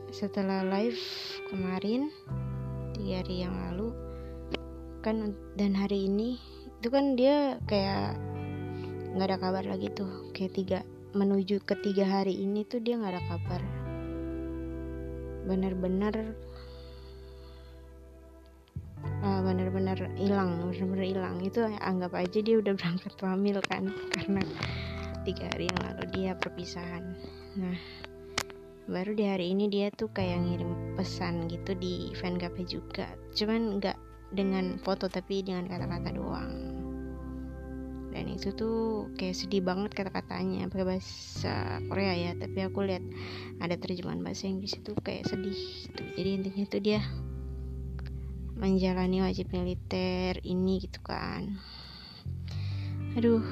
setelah 0.08 0.64
live 0.64 1.04
kemarin 1.52 2.08
tiga 2.96 3.20
hari 3.20 3.44
yang 3.44 3.52
lalu 3.68 3.92
kan 5.04 5.36
dan 5.60 5.76
hari 5.76 6.08
ini 6.08 6.40
itu 6.80 6.88
kan 6.88 7.12
dia 7.12 7.60
kayak 7.68 8.16
nggak 9.12 9.28
ada 9.28 9.36
kabar 9.36 9.68
lagi 9.68 9.92
tuh 9.92 10.32
kayak 10.32 10.56
tiga 10.56 10.80
menuju 11.10 11.62
ketiga 11.66 12.06
hari 12.06 12.38
ini 12.38 12.62
tuh 12.62 12.78
dia 12.78 12.94
nggak 12.94 13.12
ada 13.16 13.22
kabar. 13.26 13.62
Benar-benar 15.46 16.14
uh, 19.24 19.40
benar-benar 19.42 19.98
hilang 20.14 20.70
benar-benar 20.70 21.06
hilang. 21.06 21.36
Itu 21.42 21.66
anggap 21.66 22.14
aja 22.14 22.38
dia 22.38 22.56
udah 22.62 22.74
berangkat 22.78 23.14
hamil 23.18 23.58
kan 23.66 23.90
karena 24.14 24.42
tiga 25.26 25.50
hari 25.52 25.66
yang 25.66 25.80
lalu 25.82 26.04
dia 26.14 26.32
perpisahan. 26.38 27.04
Nah 27.58 27.78
baru 28.90 29.14
di 29.14 29.24
hari 29.26 29.54
ini 29.54 29.70
dia 29.70 29.86
tuh 29.94 30.10
kayak 30.10 30.42
ngirim 30.42 30.94
pesan 30.98 31.50
gitu 31.50 31.74
di 31.78 32.10
fan 32.18 32.38
juga. 32.66 33.06
Cuman 33.34 33.82
nggak 33.82 33.98
dengan 34.30 34.78
foto 34.78 35.10
tapi 35.10 35.42
dengan 35.42 35.66
kata-kata 35.66 36.14
doang 36.14 36.69
dan 38.10 38.26
itu 38.26 38.50
tuh 38.50 39.06
kayak 39.14 39.38
sedih 39.38 39.62
banget 39.62 39.94
kata-katanya 39.94 40.66
pakai 40.66 40.86
bahasa 40.86 41.78
Korea 41.86 42.14
ya. 42.14 42.32
Tapi 42.34 42.58
aku 42.66 42.82
lihat 42.82 43.04
ada 43.62 43.78
terjemahan 43.78 44.22
bahasa 44.22 44.50
Inggris 44.50 44.74
itu 44.74 44.92
kayak 44.98 45.30
sedih 45.30 45.54
gitu. 45.56 46.02
jadi 46.18 46.30
intinya 46.42 46.64
tuh 46.66 46.82
dia 46.82 47.00
menjalani 48.58 49.24
wajib 49.24 49.48
militer 49.54 50.42
ini 50.42 50.84
gitu 50.84 51.00
kan. 51.00 51.56
Aduh 53.16 53.42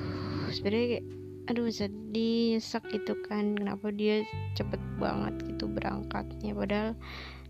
sebenarnya 0.53 1.01
aduh 1.49 1.71
sedih 1.73 2.59
nyesek 2.59 2.85
gitu 2.93 3.17
kan. 3.25 3.57
Kenapa 3.57 3.89
dia 3.95 4.27
cepet 4.59 4.83
banget 4.99 5.35
gitu 5.49 5.71
berangkatnya? 5.71 6.53
Padahal 6.53 6.93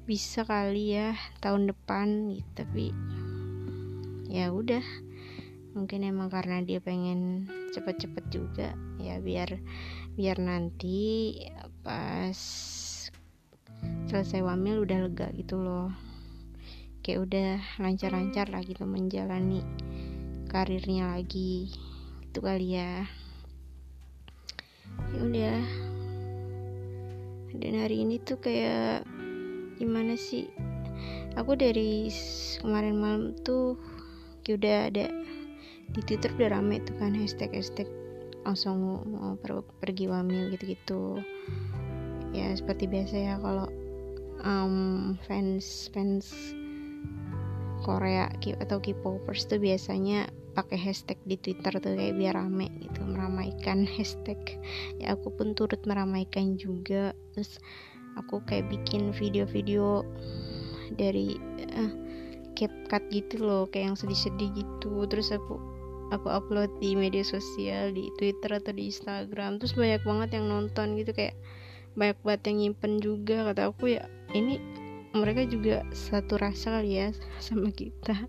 bisa 0.05 0.45
kali 0.47 0.95
ya 0.95 1.17
tahun 1.41 1.73
depan 1.73 2.37
gitu. 2.37 2.49
Tapi 2.53 2.95
ya 4.29 4.53
udah 4.53 5.08
mungkin 5.78 6.02
emang 6.02 6.26
karena 6.26 6.58
dia 6.66 6.82
pengen 6.82 7.47
cepet-cepet 7.70 8.25
juga 8.35 8.75
ya 8.99 9.23
biar 9.23 9.62
biar 10.18 10.42
nanti 10.42 11.38
pas 11.87 12.35
selesai 14.11 14.42
wamil 14.42 14.82
udah 14.82 15.06
lega 15.06 15.30
gitu 15.38 15.62
loh. 15.62 15.94
Kayak 17.06 17.30
udah 17.30 17.52
lancar-lancar 17.78 18.50
lah 18.50 18.61
gitu 18.66 18.82
menjalani 18.85 19.62
karirnya 20.50 21.14
lagi 21.14 21.70
itu 22.26 22.38
kali 22.42 22.75
ya. 22.75 23.06
Ya 25.14 25.20
udah. 25.23 25.61
Dan 27.54 27.75
hari 27.78 28.02
ini 28.02 28.18
tuh 28.18 28.42
kayak 28.42 29.06
gimana 29.78 30.18
sih? 30.18 30.50
Aku 31.38 31.54
dari 31.54 32.11
kemarin 32.58 32.99
malam 32.99 33.23
tuh 33.47 33.78
kayak 34.42 34.58
udah 34.58 34.76
ada 34.90 35.06
di 35.92 36.00
twitter 36.04 36.30
udah 36.37 36.61
rame 36.61 36.85
tuh 36.85 36.95
kan 37.00 37.16
hashtag 37.16 37.52
hashtag 37.52 37.88
langsung 38.49 39.04
mau 39.09 39.37
per 39.37 39.61
pergi 39.80 40.09
wamil 40.09 40.52
gitu-gitu. 40.57 41.21
Ya 42.33 42.52
seperti 42.57 42.88
biasa 42.88 43.16
ya 43.16 43.35
kalau 43.40 43.68
um, 44.45 45.16
fans 45.28 45.92
fans 45.92 46.33
Korea 47.85 48.28
atau 48.64 48.78
K-popers 48.83 49.47
tuh 49.47 49.61
biasanya 49.62 50.28
pakai 50.57 50.80
hashtag 50.80 51.21
di 51.28 51.38
Twitter 51.38 51.78
tuh 51.78 51.95
kayak 51.95 52.18
biar 52.18 52.35
rame 52.35 52.73
gitu 52.83 53.04
meramaikan 53.04 53.87
hashtag. 53.97 54.38
Ya 54.99 55.14
aku 55.14 55.30
pun 55.35 55.52
turut 55.52 55.80
meramaikan 55.85 56.57
juga. 56.57 57.12
Terus 57.37 57.61
aku 58.18 58.42
kayak 58.49 58.73
bikin 58.73 59.14
video-video 59.14 60.02
dari 60.97 61.38
uh, 61.76 61.92
CapCut 62.59 63.04
gitu 63.14 63.44
loh 63.44 63.70
kayak 63.70 63.94
yang 63.94 63.98
sedih-sedih 63.98 64.51
gitu. 64.57 65.07
Terus 65.07 65.31
aku 65.31 65.67
aku 66.14 66.29
upload 66.33 66.73
di 66.81 66.97
media 66.97 67.25
sosial 67.25 67.92
di 67.92 68.09
Twitter 68.16 68.57
atau 68.57 68.73
di 68.73 68.88
Instagram 68.88 69.61
terus 69.61 69.77
banyak 69.77 70.03
banget 70.05 70.40
yang 70.40 70.49
nonton 70.49 70.97
gitu 70.97 71.12
kayak 71.12 71.37
banyak 71.99 72.18
banget 72.25 72.42
yang 72.49 72.57
nyimpen 72.62 72.92
juga 73.03 73.37
kata 73.53 73.73
aku 73.73 73.99
ya 73.99 74.05
ini 74.33 74.61
mereka 75.16 75.49
juga 75.49 75.83
satu 75.97 76.37
rasa 76.37 76.81
kali 76.81 77.01
ya 77.01 77.09
sama 77.47 77.73
kita. 77.73 78.29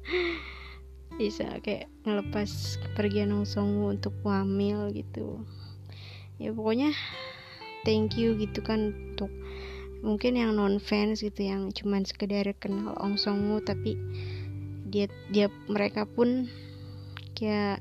Bisa 1.19 1.59
kayak 1.59 1.91
ngelepas 2.07 2.79
kepergian 2.79 3.35
Ong 3.35 3.43
Song 3.43 3.75
untuk 3.83 4.15
wamil 4.23 4.87
gitu. 4.95 5.43
Ya 6.39 6.55
pokoknya 6.55 6.95
thank 7.83 8.15
you 8.15 8.39
gitu 8.39 8.63
kan 8.63 8.95
untuk 9.15 9.27
mungkin 9.99 10.39
yang 10.39 10.55
non 10.55 10.79
fans 10.79 11.19
gitu 11.19 11.43
yang 11.43 11.75
cuman 11.75 12.07
sekedar 12.07 12.47
kenal 12.55 12.95
Ong 13.03 13.19
Song 13.19 13.43
tapi 13.67 13.99
dia 14.87 15.11
dia 15.29 15.51
mereka 15.67 16.07
pun 16.07 16.47
kayak 17.39 17.79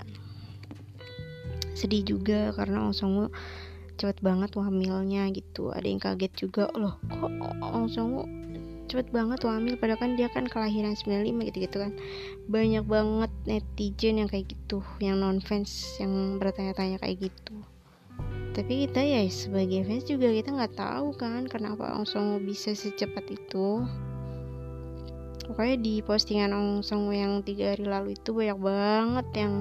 sedih 1.74 2.02
juga 2.06 2.54
karena 2.54 2.86
Ong 2.86 2.94
Song 2.94 3.30
cepet 3.98 4.22
banget 4.22 4.54
wamilnya 4.54 5.26
gitu. 5.34 5.74
Ada 5.74 5.86
yang 5.86 6.02
kaget 6.02 6.32
juga 6.38 6.70
loh 6.78 6.98
kok 7.10 7.30
Ong 7.62 7.90
Song 7.90 8.10
cepet 8.88 9.10
banget 9.12 9.44
hamil? 9.44 9.74
Padahal 9.76 10.00
kan 10.00 10.14
dia 10.14 10.30
kan 10.30 10.46
kelahiran 10.46 10.94
95 10.94 11.50
gitu 11.50 11.58
gitu 11.66 11.76
kan. 11.82 11.92
Banyak 12.46 12.86
banget 12.86 13.30
netizen 13.44 14.22
yang 14.22 14.30
kayak 14.30 14.50
gitu 14.50 14.80
yang 15.02 15.18
non 15.18 15.38
fans 15.42 15.98
yang 15.98 16.38
bertanya-tanya 16.38 16.98
kayak 16.98 17.30
gitu. 17.30 17.56
Tapi 18.58 18.90
kita 18.90 18.98
ya 18.98 19.22
sebagai 19.30 19.86
fans 19.86 20.02
juga 20.08 20.34
kita 20.34 20.50
nggak 20.50 20.74
tahu 20.74 21.14
kan 21.14 21.46
kenapa 21.46 21.94
Ong 21.94 22.08
Song 22.08 22.42
bisa 22.42 22.74
secepat 22.74 23.28
itu 23.30 23.86
pokoknya 25.48 25.76
di 25.80 25.94
postingan 26.04 26.52
Ong 26.52 26.84
Song 26.84 27.08
yang 27.08 27.40
tiga 27.40 27.72
hari 27.72 27.88
lalu 27.88 28.12
itu 28.12 28.36
banyak 28.36 28.60
banget 28.60 29.26
yang 29.32 29.54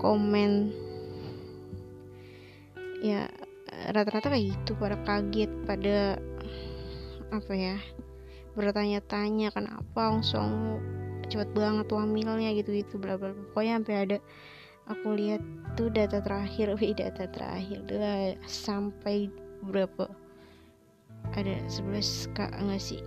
komen. 0.00 0.72
Ya 3.04 3.28
rata-rata 3.92 4.32
kayak 4.32 4.56
gitu 4.56 4.72
pada 4.80 4.96
kaget 5.04 5.52
pada 5.68 6.16
apa 7.28 7.52
ya 7.52 7.76
bertanya-tanya 8.56 9.52
kenapa 9.52 10.14
langsung 10.14 10.80
cepet 11.28 11.52
banget 11.52 11.90
hamilnya? 11.92 12.56
gitu 12.56 12.72
gitu 12.72 12.96
bla 12.96 13.20
bla. 13.20 13.36
Pokoknya 13.52 13.84
sampai 13.84 13.96
ada 14.08 14.16
aku 14.88 15.12
lihat 15.12 15.44
tuh 15.76 15.92
data 15.92 16.24
terakhir 16.24 16.72
wih 16.80 16.96
data 16.96 17.28
terakhir 17.28 17.84
udah 17.84 18.40
sampai 18.48 19.28
berapa? 19.60 20.08
Ada 21.36 21.60
11 21.68 22.36
kak 22.36 22.52
enggak 22.56 22.80
sih 22.80 23.00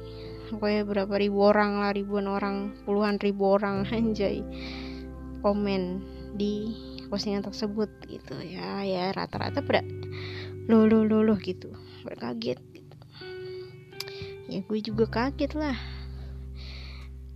pokoknya 0.48 0.88
berapa 0.88 1.14
ribu 1.20 1.40
orang 1.44 1.84
lah 1.84 1.92
ribuan 1.92 2.26
orang 2.28 2.76
puluhan 2.88 3.20
ribu 3.20 3.60
orang 3.60 3.88
anjay. 3.96 4.44
Komen 5.44 6.02
di 6.36 6.76
postingan 7.08 7.46
tersebut 7.46 7.88
gitu 8.10 8.36
ya 8.44 8.84
ya 8.84 9.16
rata-rata 9.16 9.64
pada 9.64 9.86
lo 10.68 10.88
lo 10.88 11.04
lo 11.04 11.24
lo 11.24 11.36
gitu. 11.40 11.72
Berkaget 12.04 12.60
ya 14.48 14.64
gue 14.64 14.80
juga 14.80 15.06
kaget 15.08 15.54
lah. 15.60 15.78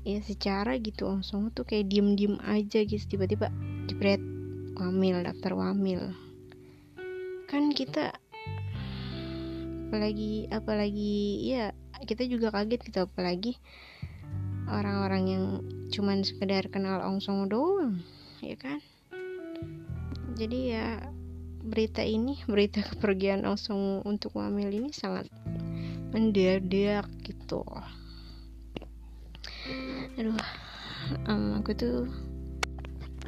Ya 0.02 0.18
secara 0.26 0.82
gitu 0.82 1.06
langsung 1.06 1.54
tuh 1.54 1.68
kayak 1.68 1.92
diem 1.92 2.18
diem 2.18 2.36
aja 2.42 2.82
gitu 2.82 3.06
tiba-tiba 3.06 3.54
jebret 3.86 4.24
wamil 4.80 5.22
daftar 5.22 5.54
wamil. 5.54 6.16
Kan 7.46 7.76
kita 7.76 8.16
apalagi 9.92 10.48
apalagi 10.50 11.52
ya 11.52 11.76
kita 12.06 12.26
juga 12.26 12.50
kaget 12.50 12.82
gitu 12.82 13.06
apalagi 13.06 13.58
orang-orang 14.72 15.24
yang 15.28 15.44
cuman 15.92 16.24
sekedar 16.24 16.72
kenal 16.72 17.04
Ong 17.04 17.20
Song 17.20 17.52
doang 17.52 18.00
ya 18.42 18.56
kan? 18.58 18.80
Jadi 20.40 20.74
ya 20.74 20.98
berita 21.62 22.02
ini 22.02 22.42
berita 22.52 22.82
kepergian 22.82 23.46
Ong 23.46 23.60
Song 23.60 24.02
untuk 24.08 24.34
wamil 24.34 24.72
ini 24.72 24.90
sangat 24.96 25.30
mendadak 26.12 27.08
gitu. 27.24 27.62
Aduh 30.18 30.36
um, 31.28 31.60
aku 31.60 31.72
tuh 31.76 31.98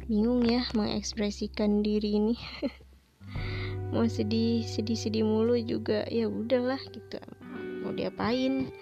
bingung 0.04 0.44
ya 0.44 0.64
mengekspresikan 0.76 1.80
diri 1.84 2.18
ini. 2.18 2.36
Mau 3.94 4.10
sedih 4.10 4.66
sedih 4.66 4.98
sedih 4.98 5.22
mulu 5.22 5.54
juga 5.62 6.02
ya 6.10 6.26
udahlah 6.26 6.82
gitu 6.90 7.22
mau 7.84 7.92
diapain. 7.92 8.72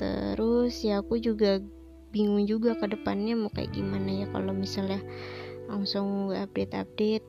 Terus 0.00 0.80
ya 0.82 1.04
aku 1.04 1.20
juga 1.20 1.60
bingung 2.10 2.48
juga 2.48 2.74
ke 2.74 2.88
depannya 2.88 3.36
mau 3.36 3.52
kayak 3.52 3.72
gimana 3.72 4.24
ya 4.24 4.26
kalau 4.32 4.52
misalnya 4.52 5.00
langsung 5.68 6.32
update 6.32 6.76
update 6.76 7.24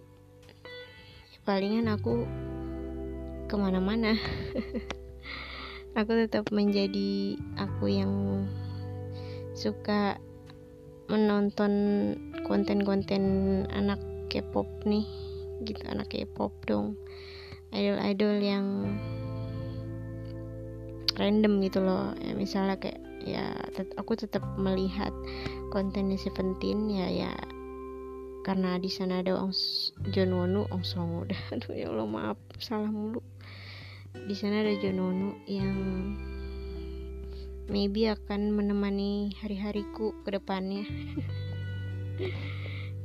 ya 1.31 1.39
palingan 1.43 1.91
aku 1.91 2.23
ke 3.51 3.55
mana-mana. 3.59 4.15
Aku 5.93 6.09
tetap 6.17 6.49
menjadi 6.49 7.37
aku 7.53 7.85
yang 7.85 8.13
suka 9.53 10.17
menonton 11.05 11.73
konten-konten 12.49 13.21
anak 13.69 14.01
K-pop 14.25 14.65
nih. 14.89 15.05
Gitu 15.61 15.85
anak 15.85 16.09
K-pop 16.09 16.49
dong. 16.65 16.97
Idol-idol 17.69 18.41
yang 18.41 18.65
random 21.17 21.61
gitu 21.61 21.79
loh. 21.83 22.13
Ya, 22.19 22.33
misalnya 22.33 22.77
kayak 22.77 23.01
ya 23.23 23.55
tet 23.71 23.87
aku 23.95 24.19
tetap 24.19 24.43
melihat 24.59 25.15
kontennya 25.71 26.19
Seventeen 26.19 26.91
ya 26.91 27.07
ya 27.07 27.33
karena 28.43 28.75
di 28.75 28.91
sana 28.91 29.23
ada 29.23 29.39
Ong 29.39 29.55
John 30.11 30.35
Wonu. 30.35 30.67
Ong 30.67 30.83
Song 30.83 31.23
udah 31.23 31.39
aduh 31.55 31.73
ya 31.73 31.87
Allah 31.89 32.07
maaf 32.07 32.37
salah 32.59 32.91
mulu. 32.91 33.23
Di 34.13 34.35
sana 34.35 34.61
ada 34.61 34.75
John 34.83 34.99
Wonu 34.99 35.29
yang 35.47 35.77
maybe 37.71 38.11
akan 38.11 38.51
menemani 38.51 39.31
hari-hariku 39.39 40.11
ke 40.27 40.29
depannya. 40.35 40.83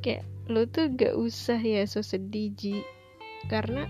Kayak 0.02 0.26
lo 0.50 0.66
tuh 0.66 0.90
gak 0.90 1.14
usah 1.14 1.62
ya 1.62 1.86
so 1.86 2.02
sedih 2.02 2.50
Ji. 2.58 2.82
Karena 3.46 3.86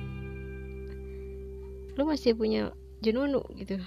lo 1.97 2.07
masih 2.07 2.37
punya 2.37 2.77
jenunu 3.01 3.43
gitu 3.57 3.81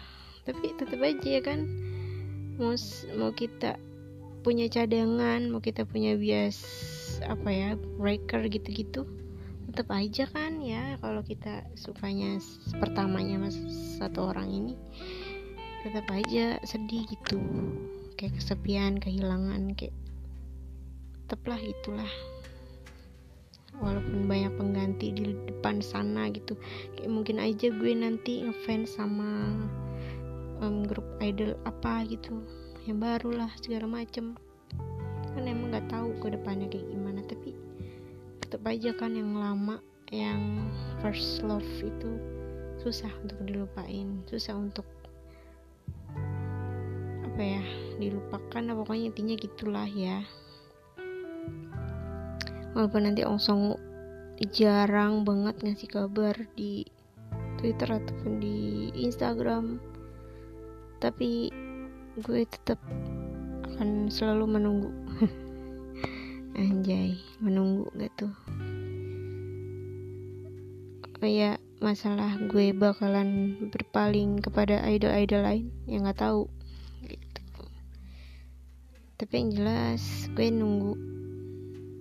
tapi 0.48 0.74
tetap 0.78 1.00
aja 1.02 1.28
ya 1.28 1.42
kan 1.42 1.70
mau 2.58 2.74
mau 3.18 3.32
kita 3.34 3.78
punya 4.42 4.66
cadangan 4.70 5.50
mau 5.54 5.62
kita 5.62 5.86
punya 5.86 6.18
bias 6.18 6.62
apa 7.26 7.50
ya 7.54 7.70
breaker 8.02 8.50
gitu-gitu 8.50 9.06
tetap 9.72 9.88
aja 9.96 10.28
kan 10.28 10.60
ya 10.60 11.00
kalau 11.00 11.24
kita 11.24 11.64
sukanya 11.80 12.44
pertamanya 12.76 13.40
mas 13.40 13.56
satu 13.96 14.28
orang 14.28 14.52
ini. 14.52 14.76
Tetap 15.88 16.12
aja 16.12 16.60
sedih 16.68 17.08
gitu 17.08 17.40
kayak 18.20 18.36
kesepian 18.36 19.00
kehilangan 19.00 19.72
kayak 19.80 19.96
tetaplah 21.24 21.56
itulah. 21.56 22.12
Walaupun 23.80 24.28
banyak 24.28 24.52
pengganti 24.60 25.16
di 25.16 25.40
depan 25.48 25.80
sana 25.80 26.28
gitu 26.36 26.60
kayak 27.00 27.08
mungkin 27.08 27.40
aja 27.40 27.72
gue 27.72 27.94
nanti 27.96 28.44
ngefans 28.44 29.00
sama 29.00 29.56
um, 30.62 30.86
grup 30.86 31.06
idol 31.20 31.58
apa 31.66 32.06
gitu 32.08 32.46
yang 32.86 33.02
baru 33.02 33.46
lah 33.46 33.52
segala 33.60 33.90
macem. 33.90 34.38
Kan 35.36 35.44
emang 35.44 35.74
nggak 35.76 35.90
tahu 35.90 36.16
ke 36.22 36.38
depannya 36.38 36.70
kayak 36.70 36.88
gimana 36.88 37.22
tapi 37.26 37.58
tetap 38.40 38.62
aja 38.68 38.92
kan 38.96 39.16
yang 39.16 39.36
lama 39.36 39.82
yang 40.12 40.68
first 41.00 41.40
love 41.42 41.66
itu 41.80 42.20
susah 42.84 43.08
untuk 43.24 43.40
dilupain 43.48 44.26
susah 44.28 44.60
untuk 44.60 44.84
apa 47.24 47.40
ya 47.40 47.64
dilupakan 47.96 48.76
pokoknya 48.76 49.14
intinya 49.14 49.36
gitulah 49.40 49.88
ya. 49.88 50.20
Walaupun 52.72 53.04
nanti 53.04 53.28
Ong 53.28 53.40
Song 53.40 53.76
jarang 54.52 55.22
banget 55.22 55.60
ngasih 55.62 55.90
kabar 55.92 56.34
di 56.58 56.88
Twitter 57.62 57.88
ataupun 57.88 58.42
di 58.42 58.90
Instagram 58.98 59.91
tapi 61.02 61.50
gue 62.22 62.42
tetap 62.46 62.78
akan 63.66 64.14
selalu 64.14 64.46
menunggu. 64.62 64.92
Anjay 66.62 67.18
menunggu 67.42 67.90
gak 67.98 68.14
tuh? 68.14 68.34
Kayak 71.18 71.58
masalah 71.82 72.38
gue 72.46 72.78
bakalan 72.78 73.58
berpaling 73.74 74.38
kepada 74.38 74.86
idol-idol 74.86 75.42
lain 75.42 75.66
yang 75.90 76.06
nggak 76.06 76.22
tahu 76.22 76.46
gitu. 77.10 77.42
Tapi 79.18 79.34
yang 79.34 79.50
jelas 79.50 80.30
gue 80.38 80.54
nunggu 80.54 80.94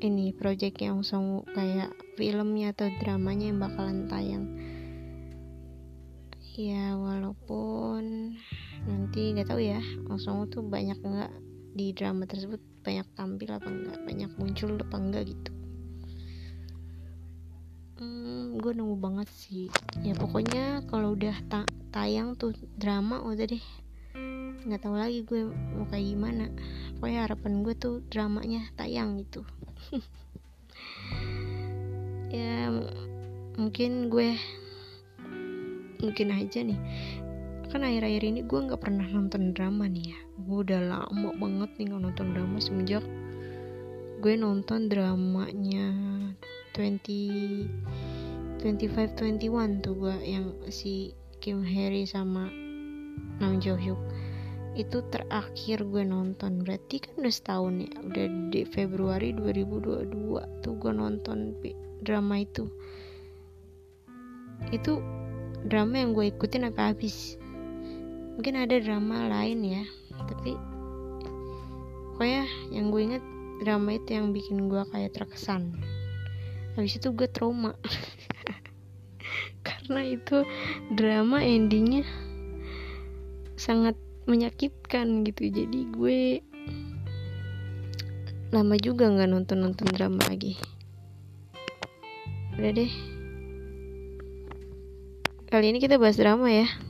ini 0.05 0.33
project 0.37 0.81
yang 0.85 1.01
song 1.01 1.49
kayak 1.57 1.93
filmnya 2.21 2.77
atau 2.77 2.93
dramanya 3.01 3.53
yang 3.53 3.61
bakalan 3.61 4.05
tayang. 4.09 4.45
Ya 6.61 6.93
walaupun 6.97 8.37
nanti 8.89 9.37
nggak 9.37 9.49
tahu 9.49 9.61
ya 9.61 9.81
Song 10.21 10.49
tuh 10.49 10.65
banyak 10.65 11.01
nggak 11.01 11.33
di 11.75 11.93
drama 11.95 12.27
tersebut 12.27 12.61
banyak 12.81 13.07
tampil 13.13 13.51
apa 13.53 13.69
enggak 13.69 13.99
banyak 14.05 14.31
muncul 14.41 14.75
apa 14.81 14.97
enggak 14.97 15.25
gitu. 15.29 15.53
Hmm, 18.01 18.57
gue 18.57 18.73
nunggu 18.73 18.97
banget 18.97 19.29
sih. 19.29 19.69
Ya 20.01 20.17
pokoknya 20.17 20.89
kalau 20.89 21.13
udah 21.13 21.37
ta 21.53 21.69
tayang 21.93 22.33
tuh 22.41 22.57
drama 22.81 23.21
udah 23.21 23.45
deh. 23.45 23.65
Nggak 24.65 24.81
tahu 24.81 24.97
lagi 24.97 25.21
gue 25.29 25.45
mau 25.77 25.85
kayak 25.93 26.07
gimana. 26.17 26.49
Pokoknya 26.97 27.29
harapan 27.29 27.61
gue 27.61 27.75
tuh 27.77 28.01
dramanya 28.09 28.65
tayang 28.77 29.21
gitu. 29.21 29.45
Ya 32.31 32.71
mungkin 33.59 34.07
gue 34.07 34.39
mungkin 35.99 36.31
aja 36.31 36.63
nih 36.63 36.79
kan 37.71 37.87
akhir-akhir 37.87 38.23
ini 38.27 38.41
gue 38.45 38.61
nggak 38.67 38.83
pernah 38.83 39.07
nonton 39.07 39.55
drama 39.55 39.87
nih 39.87 40.13
ya. 40.13 40.21
Gue 40.43 40.67
udah 40.67 40.81
lama 40.83 41.31
banget 41.39 41.71
nih 41.79 41.85
nggak 41.95 42.03
nonton 42.03 42.27
drama 42.35 42.59
semenjak 42.59 43.07
gue 44.21 44.37
nonton 44.37 44.93
dramanya 44.93 45.89
20 46.77 47.73
25 48.61 48.61
21 48.61 49.81
tuh 49.81 49.95
gue 49.97 50.17
yang 50.29 50.53
si 50.69 51.17
Kim 51.41 51.65
Harry 51.65 52.05
sama 52.05 52.53
Nam 53.41 53.65
Jo 53.65 53.81
Hyuk. 53.81 53.97
Itu 54.77 55.01
terakhir 55.09 55.89
gue 55.89 56.05
nonton. 56.05 56.61
Berarti 56.61 57.01
kan 57.01 57.25
udah 57.25 57.33
setahun 57.33 57.81
ya 57.81 57.97
udah 58.05 58.53
di 58.53 58.69
Februari 58.69 59.33
2022 59.33 60.61
tuh 60.61 60.75
gue 60.77 60.93
nonton 60.93 61.57
drama 62.05 62.45
itu. 62.45 62.69
Itu 64.69 65.01
drama 65.65 65.97
yang 65.97 66.13
gue 66.13 66.29
ikutin 66.29 66.69
apa 66.69 66.93
habis 66.93 67.40
mungkin 68.41 68.57
ada 68.57 68.81
drama 68.81 69.29
lain 69.29 69.61
ya 69.61 69.85
tapi 70.25 70.57
pokoknya 72.17 72.49
yang 72.73 72.89
gue 72.89 73.01
inget 73.05 73.25
drama 73.61 74.01
itu 74.01 74.17
yang 74.17 74.33
bikin 74.33 74.73
gue 74.73 74.81
kayak 74.89 75.13
terkesan. 75.13 75.77
Habis 76.77 76.97
itu 76.97 77.13
gue 77.13 77.29
trauma. 77.29 77.77
Karena 79.69 80.01
itu 80.09 80.49
drama 80.97 81.45
endingnya 81.45 82.09
sangat 83.61 83.97
menyakitkan 84.25 85.25
gitu. 85.29 85.53
Jadi 85.53 85.81
gue 85.93 86.41
lama 88.57 88.75
juga 88.81 89.09
nggak 89.13 89.29
nonton 89.29 89.69
nonton 89.69 89.89
drama 89.93 90.21
lagi. 90.29 90.57
Udah 92.57 92.73
deh. 92.73 92.93
Kali 95.53 95.73
ini 95.73 95.81
kita 95.81 96.01
bahas 96.01 96.17
drama 96.17 96.49
ya 96.49 96.90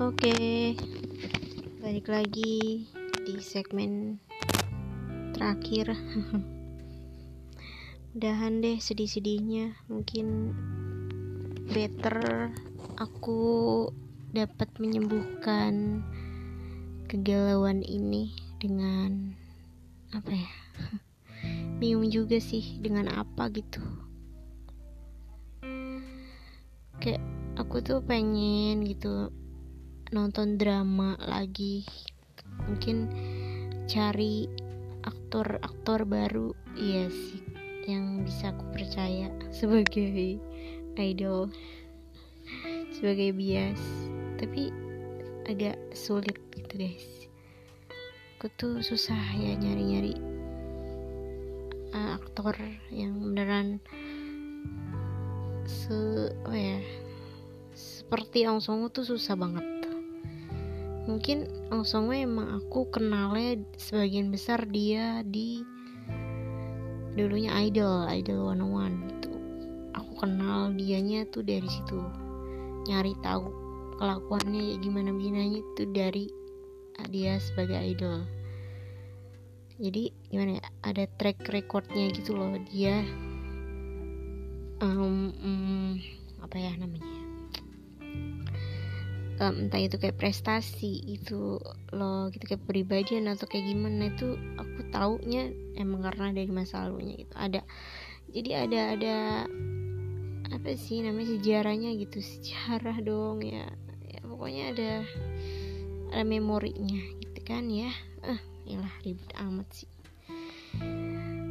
Oke, 0.00 0.72
balik 1.84 2.08
lagi 2.08 2.88
di 3.20 3.34
segmen 3.36 4.16
terakhir. 5.36 5.92
Udahan 8.16 8.64
deh 8.64 8.80
sedih-sedihnya, 8.80 9.76
mungkin 9.92 10.56
better 11.68 12.48
aku 12.96 13.44
dapat 14.32 14.72
menyembuhkan 14.80 16.00
kegalauan 17.04 17.84
ini 17.84 18.32
dengan 18.56 19.36
apa 20.16 20.32
ya? 20.32 20.52
Bingung 21.76 22.08
juga 22.08 22.40
sih 22.40 22.80
dengan 22.80 23.04
apa 23.20 23.52
gitu. 23.52 23.84
Kayak 27.04 27.20
aku 27.60 27.84
tuh 27.84 28.00
pengen 28.00 28.88
gitu 28.88 29.28
nonton 30.10 30.58
drama 30.58 31.14
lagi. 31.22 31.86
Mungkin 32.66 33.10
cari 33.86 34.50
aktor-aktor 35.06 36.06
baru. 36.06 36.54
Iya 36.74 37.10
sih 37.10 37.42
yang 37.88 38.22
bisa 38.22 38.52
aku 38.54 38.66
percaya 38.74 39.32
sebagai 39.58 40.38
idol 40.98 41.50
sebagai 42.94 43.32
bias. 43.34 43.80
Tapi 44.38 44.70
agak 45.46 45.78
sulit 45.94 46.36
gitu 46.54 46.74
guys. 46.74 47.06
Aku 48.38 48.48
tuh 48.56 48.80
susah 48.80 49.20
ya 49.36 49.52
nyari-nyari 49.54 50.40
uh, 51.94 52.16
aktor 52.18 52.54
yang 52.90 53.18
beneran 53.18 53.82
se 55.66 56.30
oh 56.46 56.56
ya 56.56 56.82
seperti 57.74 58.46
Ong 58.46 58.58
Song 58.58 58.86
tuh 58.90 59.06
susah 59.06 59.38
banget 59.38 59.79
mungkin 61.08 61.48
Ong 61.70 61.86
emang 62.12 62.60
aku 62.60 62.90
kenalnya 62.90 63.62
sebagian 63.78 64.34
besar 64.34 64.66
dia 64.68 65.22
di 65.22 65.62
dulunya 67.14 67.54
idol 67.62 68.10
idol 68.10 68.52
one 68.52 68.64
one 68.66 68.96
gitu. 69.06 69.30
Aku 69.96 70.12
kenal 70.18 70.74
dianya 70.74 71.24
tuh 71.30 71.46
dari 71.46 71.66
situ. 71.66 72.00
Nyari 72.90 73.14
tahu 73.22 73.48
kelakuannya 74.00 74.74
ya 74.74 74.76
gimana 74.80 75.12
gimana 75.14 75.60
itu 75.62 75.82
dari 75.92 76.26
dia 77.08 77.40
sebagai 77.40 77.80
idol. 77.80 78.26
Jadi 79.80 80.12
gimana 80.28 80.60
ya 80.60 80.64
ada 80.84 81.04
track 81.16 81.48
recordnya 81.48 82.12
gitu 82.12 82.36
loh. 82.36 82.52
Dia 82.68 83.00
um, 84.84 85.32
um, 85.40 85.96
apa 86.44 86.56
ya 86.56 86.72
namanya 86.76 87.19
um, 89.40 89.66
entah 89.66 89.80
itu 89.80 89.96
kayak 89.96 90.20
prestasi 90.20 91.16
itu 91.16 91.56
loh 91.96 92.28
gitu 92.30 92.44
kayak 92.44 92.64
pribadian 92.68 93.26
atau 93.32 93.48
kayak 93.48 93.72
gimana 93.72 94.12
itu 94.12 94.36
aku 94.60 94.80
taunya 94.92 95.48
emang 95.80 96.04
karena 96.04 96.36
dari 96.36 96.52
masa 96.52 96.84
lalunya 96.86 97.24
gitu. 97.24 97.34
Ada 97.34 97.60
jadi 98.30 98.50
ada 98.68 98.80
ada 98.94 99.16
apa 100.50 100.70
sih 100.76 101.00
namanya 101.00 101.40
sejarahnya 101.40 101.96
gitu 101.96 102.20
sejarah 102.20 103.00
dong 103.00 103.40
ya. 103.40 103.66
Ya 104.06 104.20
pokoknya 104.28 104.62
ada 104.76 104.90
ada 106.12 106.24
memorinya 106.28 107.00
gitu 107.24 107.40
kan 107.42 107.66
ya. 107.72 107.90
Eh 108.22 108.40
ilah 108.68 108.92
ribet 109.02 109.32
amat 109.40 109.66
sih. 109.72 109.90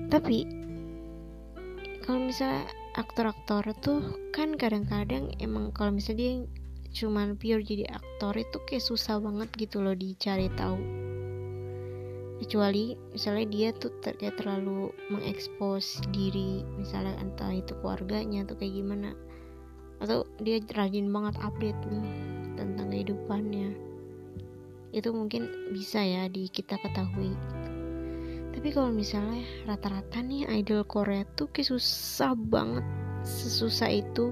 Tapi 0.10 0.46
kalau 2.06 2.26
misalnya 2.26 2.66
aktor-aktor 2.98 3.70
tuh 3.78 4.02
kan 4.34 4.58
kadang-kadang 4.58 5.30
emang 5.38 5.70
kalau 5.70 5.94
misalnya 5.94 6.20
dia 6.26 6.34
cuman 6.90 7.38
pure 7.38 7.62
jadi 7.62 7.86
aktor 7.90 8.34
itu 8.34 8.58
kayak 8.66 8.82
susah 8.82 9.22
banget 9.22 9.50
gitu 9.56 9.82
loh 9.82 9.94
dicari 9.94 10.50
tahu. 10.58 10.80
Kecuali 12.40 12.96
misalnya 13.12 13.46
dia 13.52 13.70
tuh 13.76 13.92
ter 14.00 14.16
kayak 14.16 14.40
terlalu 14.40 14.90
mengekspos 15.12 16.00
diri 16.16 16.64
misalnya 16.80 17.14
entah 17.20 17.52
itu 17.52 17.76
keluarganya 17.84 18.48
atau 18.48 18.56
kayak 18.56 18.74
gimana. 18.80 19.12
Atau 20.00 20.24
dia 20.40 20.64
rajin 20.74 21.12
banget 21.12 21.36
update 21.44 21.80
nih 21.92 22.08
tentang 22.56 22.88
kehidupannya. 22.90 23.76
Itu 24.96 25.12
mungkin 25.12 25.72
bisa 25.76 26.00
ya 26.02 26.32
di 26.32 26.48
kita 26.48 26.80
ketahui. 26.80 27.36
Tapi 28.56 28.68
kalau 28.74 28.90
misalnya 28.90 29.46
rata-rata 29.68 30.24
nih 30.24 30.48
idol 30.64 30.88
Korea 30.88 31.28
tuh 31.38 31.52
kayak 31.52 31.76
susah 31.76 32.34
banget 32.34 32.88
sesusah 33.24 34.00
itu 34.00 34.32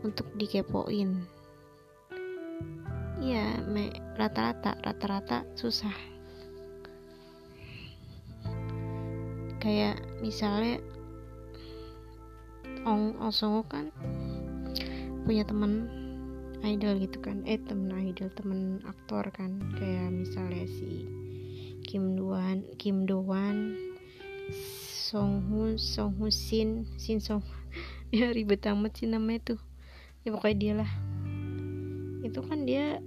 untuk 0.00 0.26
dikepoin 0.40 1.35
ya 3.26 3.58
rata-rata 4.14 4.78
rata-rata 4.86 5.42
susah. 5.58 5.92
Kayak 9.58 9.98
misalnya 10.22 10.78
Ong 12.86 13.18
Osongo 13.18 13.66
kan 13.66 13.90
punya 15.26 15.42
temen 15.42 15.90
idol 16.62 17.02
gitu 17.02 17.18
kan. 17.18 17.42
Eh 17.42 17.58
temen 17.58 17.90
idol 17.90 18.30
temen 18.38 18.78
aktor 18.86 19.26
kan. 19.34 19.58
Kayak 19.74 20.14
misalnya 20.14 20.70
si 20.70 21.02
Kim 21.82 22.14
Doan 22.14 22.62
Kim 22.78 23.10
Doan 23.10 23.74
Song 25.06 25.42
Hu 25.50 25.74
Song 25.74 26.14
Hu 26.18 26.30
Sin 26.30 26.86
Sin 26.94 27.18
Song 27.18 27.42
ya 28.14 28.30
ribet 28.30 28.62
amat 28.70 29.02
sih 29.02 29.10
namanya 29.10 29.54
tuh. 29.54 29.60
Ya 30.22 30.30
pokoknya 30.30 30.58
dia 30.58 30.72
lah. 30.78 30.90
Itu 32.22 32.42
kan 32.46 32.62
dia 32.66 33.02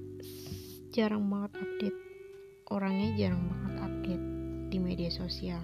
jarang 0.89 1.29
banget 1.29 1.53
update. 1.61 1.99
Orangnya 2.69 3.09
jarang 3.17 3.45
banget 3.45 3.73
update 3.81 4.25
di 4.73 4.77
media 4.81 5.09
sosial. 5.13 5.61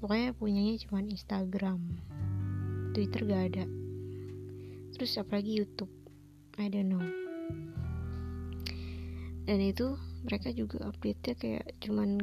Pokoknya 0.00 0.36
punyanya 0.36 0.76
cuma 0.84 1.04
Instagram 1.04 1.80
Twitter 2.92 3.24
gak 3.24 3.42
ada. 3.52 3.64
Terus 4.96 5.16
apalagi 5.16 5.60
YouTube? 5.60 5.92
I 6.60 6.68
don't 6.68 6.92
know. 6.92 7.04
Dan 9.48 9.58
itu 9.64 9.96
mereka 10.24 10.52
juga 10.52 10.88
update-nya 10.92 11.34
kayak 11.40 11.66
cuman 11.80 12.20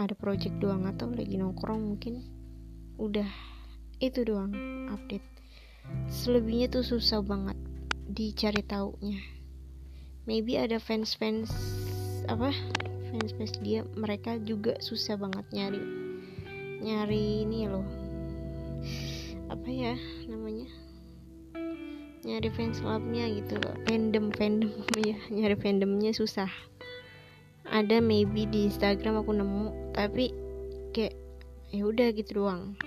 ada 0.00 0.16
project 0.16 0.56
doang 0.56 0.88
atau 0.88 1.12
lagi 1.12 1.36
nongkrong 1.36 1.84
mungkin. 1.84 2.24
Udah 2.96 3.28
itu 4.00 4.24
doang 4.24 4.52
update. 4.88 5.24
Selebihnya 6.08 6.72
tuh 6.72 6.84
susah 6.84 7.20
banget 7.20 7.56
dicari 8.08 8.64
taunya 8.64 9.39
maybe 10.30 10.54
ada 10.54 10.78
fans-fans 10.78 11.50
apa 12.30 12.54
fans-fans 13.10 13.58
dia 13.66 13.82
mereka 13.98 14.38
juga 14.46 14.78
susah 14.78 15.18
banget 15.18 15.42
nyari 15.50 15.82
nyari 16.80 17.44
ini 17.44 17.66
loh. 17.66 17.82
Apa 19.50 19.66
ya 19.66 19.98
namanya? 20.30 20.70
Nyari 22.22 22.48
fans 22.54 22.78
clubnya 22.78 23.26
gitu 23.26 23.58
loh. 23.58 23.74
Fandom 23.90 24.30
fandom 24.30 24.70
ya 25.02 25.18
nyari 25.34 25.58
fandomnya 25.58 26.14
susah. 26.14 26.48
Ada 27.66 27.98
maybe 27.98 28.46
di 28.46 28.70
Instagram 28.70 29.26
aku 29.26 29.34
nemu 29.34 29.92
tapi 29.98 30.30
kayak 30.94 31.18
ya 31.74 31.82
udah 31.90 32.08
gitu 32.14 32.46
doang. 32.46 32.78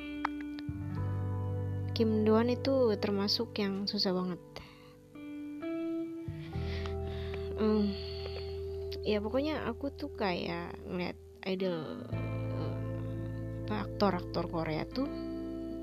Kim 1.94 2.26
Doan 2.26 2.50
itu 2.50 2.96
termasuk 2.98 3.54
yang 3.60 3.86
susah 3.86 4.18
banget 4.18 4.42
hmm, 7.60 7.86
ya 9.04 9.20
pokoknya 9.20 9.68
aku 9.68 9.92
tuh 9.94 10.12
kayak 10.16 10.78
ngeliat 10.88 11.18
idol 11.44 12.08
aktor-aktor 13.74 14.52
Korea 14.52 14.86
tuh 14.86 15.10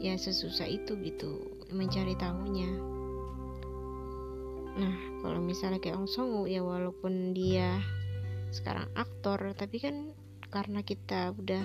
ya 0.01 0.17
sesusah 0.17 0.69
itu 0.71 0.97
gitu 1.03 1.59
mencari 1.75 2.15
tahunya. 2.17 2.71
Nah 4.79 4.95
kalau 5.21 5.41
misalnya 5.43 5.83
kayak 5.83 6.01
Ong 6.01 6.09
Song 6.09 6.47
ya 6.47 6.65
walaupun 6.65 7.37
dia 7.37 7.81
sekarang 8.51 8.89
aktor 8.97 9.53
tapi 9.55 9.79
kan 9.79 10.11
karena 10.51 10.83
kita 10.83 11.31
udah 11.37 11.63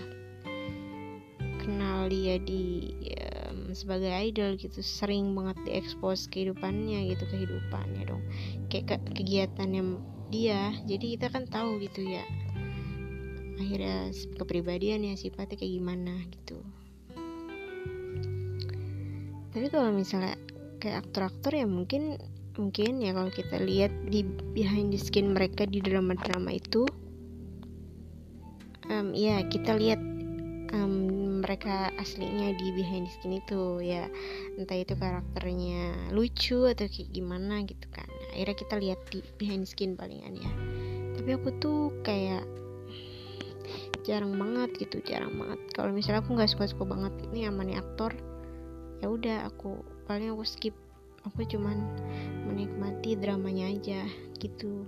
kenal 1.65 2.05
dia 2.05 2.37
di 2.37 2.93
um, 3.49 3.73
sebagai 3.73 4.13
idol 4.13 4.53
gitu 4.53 4.85
sering 4.85 5.33
banget 5.33 5.57
diekspos 5.65 6.29
kehidupannya 6.29 7.09
gitu 7.09 7.25
kehidupannya 7.25 8.05
dong 8.05 8.21
kayak 8.67 9.01
kegiatannya 9.13 10.01
dia 10.33 10.73
jadi 10.89 11.05
kita 11.17 11.27
kan 11.29 11.45
tahu 11.47 11.77
gitu 11.79 12.01
ya 12.05 12.25
akhirnya 13.55 14.11
kepribadiannya 14.35 15.15
sifatnya 15.15 15.55
kayak 15.55 15.73
gimana 15.79 16.13
gitu. 16.27 16.59
Tapi 19.55 19.71
kalau 19.71 19.95
misalnya 19.95 20.35
kayak 20.83 21.07
aktor-aktor 21.07 21.55
ya 21.55 21.63
mungkin 21.63 22.19
mungkin 22.59 22.99
ya 22.99 23.15
kalau 23.15 23.31
kita 23.31 23.57
lihat 23.63 23.91
di 24.11 24.23
behind 24.55 24.91
the 24.91 24.99
skin 24.99 25.31
mereka 25.31 25.63
di 25.67 25.79
drama-drama 25.79 26.55
itu 26.55 26.83
um, 28.91 29.11
ya 29.15 29.43
kita 29.47 29.75
lihat 29.75 29.99
um, 30.75 31.39
mereka 31.43 31.91
aslinya 31.99 32.55
di 32.55 32.67
behind 32.75 33.07
the 33.07 33.11
skin 33.15 33.39
itu 33.39 33.79
ya 33.83 34.07
entah 34.59 34.75
itu 34.75 34.95
karakternya 34.95 36.11
lucu 36.11 36.67
atau 36.67 36.87
kayak 36.87 37.11
gimana 37.11 37.63
gitu 37.63 37.87
kan 37.91 38.07
akhirnya 38.35 38.57
kita 38.59 38.75
lihat 38.75 38.99
di 39.07 39.23
behind 39.39 39.63
skin 39.63 39.95
palingan 39.95 40.35
ya. 40.35 40.51
Tapi 41.15 41.29
aku 41.39 41.55
tuh 41.63 41.95
kayak 42.03 42.43
jarang 44.03 44.35
banget 44.35 44.75
gitu 44.75 44.99
jarang 45.07 45.33
banget. 45.39 45.59
Kalau 45.71 45.95
misalnya 45.95 46.21
aku 46.21 46.35
nggak 46.35 46.51
suka 46.51 46.67
suka 46.67 46.83
banget 46.83 47.15
ini 47.31 47.47
amannya 47.47 47.79
aktor 47.79 48.11
ya 48.99 49.07
udah 49.07 49.47
aku 49.47 49.79
paling 50.05 50.29
aku 50.35 50.43
skip. 50.43 50.75
Aku 51.25 51.41
cuman 51.41 51.81
menikmati 52.45 53.17
dramanya 53.17 53.71
aja 53.73 54.05
gitu. 54.37 54.85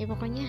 Ya 0.00 0.08
pokoknya 0.08 0.48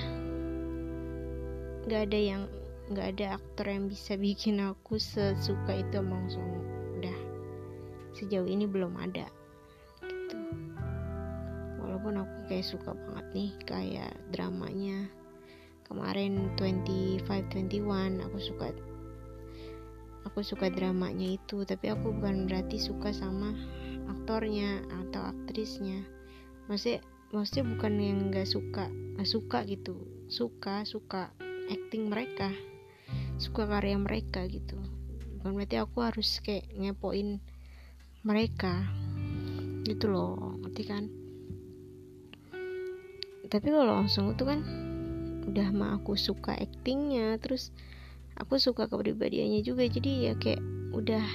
nggak 1.83 2.01
ada 2.07 2.19
yang 2.19 2.43
nggak 2.87 3.19
ada 3.19 3.35
aktor 3.35 3.67
yang 3.67 3.91
bisa 3.91 4.15
bikin 4.15 4.63
aku 4.63 4.95
sesuka 4.95 5.83
itu 5.83 5.99
langsung 5.99 6.47
udah 6.99 7.17
sejauh 8.15 8.47
ini 8.47 8.63
belum 8.63 8.95
ada 8.95 9.27
aku 12.15 12.47
kayak 12.47 12.63
suka 12.63 12.95
banget 12.95 13.25
nih 13.35 13.51
kayak 13.67 14.13
dramanya. 14.31 15.11
Kemarin 15.87 16.51
2521 16.59 18.19
aku 18.23 18.37
suka 18.39 18.71
aku 20.27 20.43
suka 20.43 20.67
dramanya 20.67 21.39
itu. 21.39 21.63
Tapi 21.63 21.89
aku 21.89 22.11
bukan 22.11 22.45
berarti 22.45 22.77
suka 22.77 23.15
sama 23.15 23.55
aktornya 24.11 24.83
atau 25.03 25.31
aktrisnya. 25.31 26.03
Maksudnya 26.67 26.99
maksudnya 27.31 27.63
bukan 27.75 27.93
yang 27.99 28.19
nggak 28.29 28.47
suka 28.47 28.91
nggak 29.15 29.29
suka 29.31 29.63
gitu. 29.65 29.95
Suka 30.27 30.83
suka 30.83 31.31
acting 31.71 32.11
mereka. 32.11 32.51
Suka 33.39 33.63
karya 33.65 33.95
mereka 33.95 34.43
gitu. 34.51 34.75
Bukan 35.39 35.55
berarti 35.55 35.79
aku 35.79 36.03
harus 36.03 36.43
kayak 36.43 36.67
ngepoin 36.75 37.39
mereka. 38.27 38.83
Gitu 39.87 40.11
loh 40.11 40.59
ngerti 40.61 40.83
kan 40.83 41.26
tapi 43.47 43.71
kalau 43.71 44.03
langsung 44.03 44.35
itu 44.35 44.43
kan 44.43 44.63
udah 45.47 45.71
mah 45.71 45.97
aku 45.97 46.19
suka 46.19 46.53
actingnya 46.59 47.39
terus 47.39 47.71
aku 48.37 48.61
suka 48.61 48.85
kepribadiannya 48.91 49.65
juga. 49.65 49.87
Jadi 49.87 50.29
ya 50.29 50.33
kayak 50.37 50.61
udah 50.93 51.25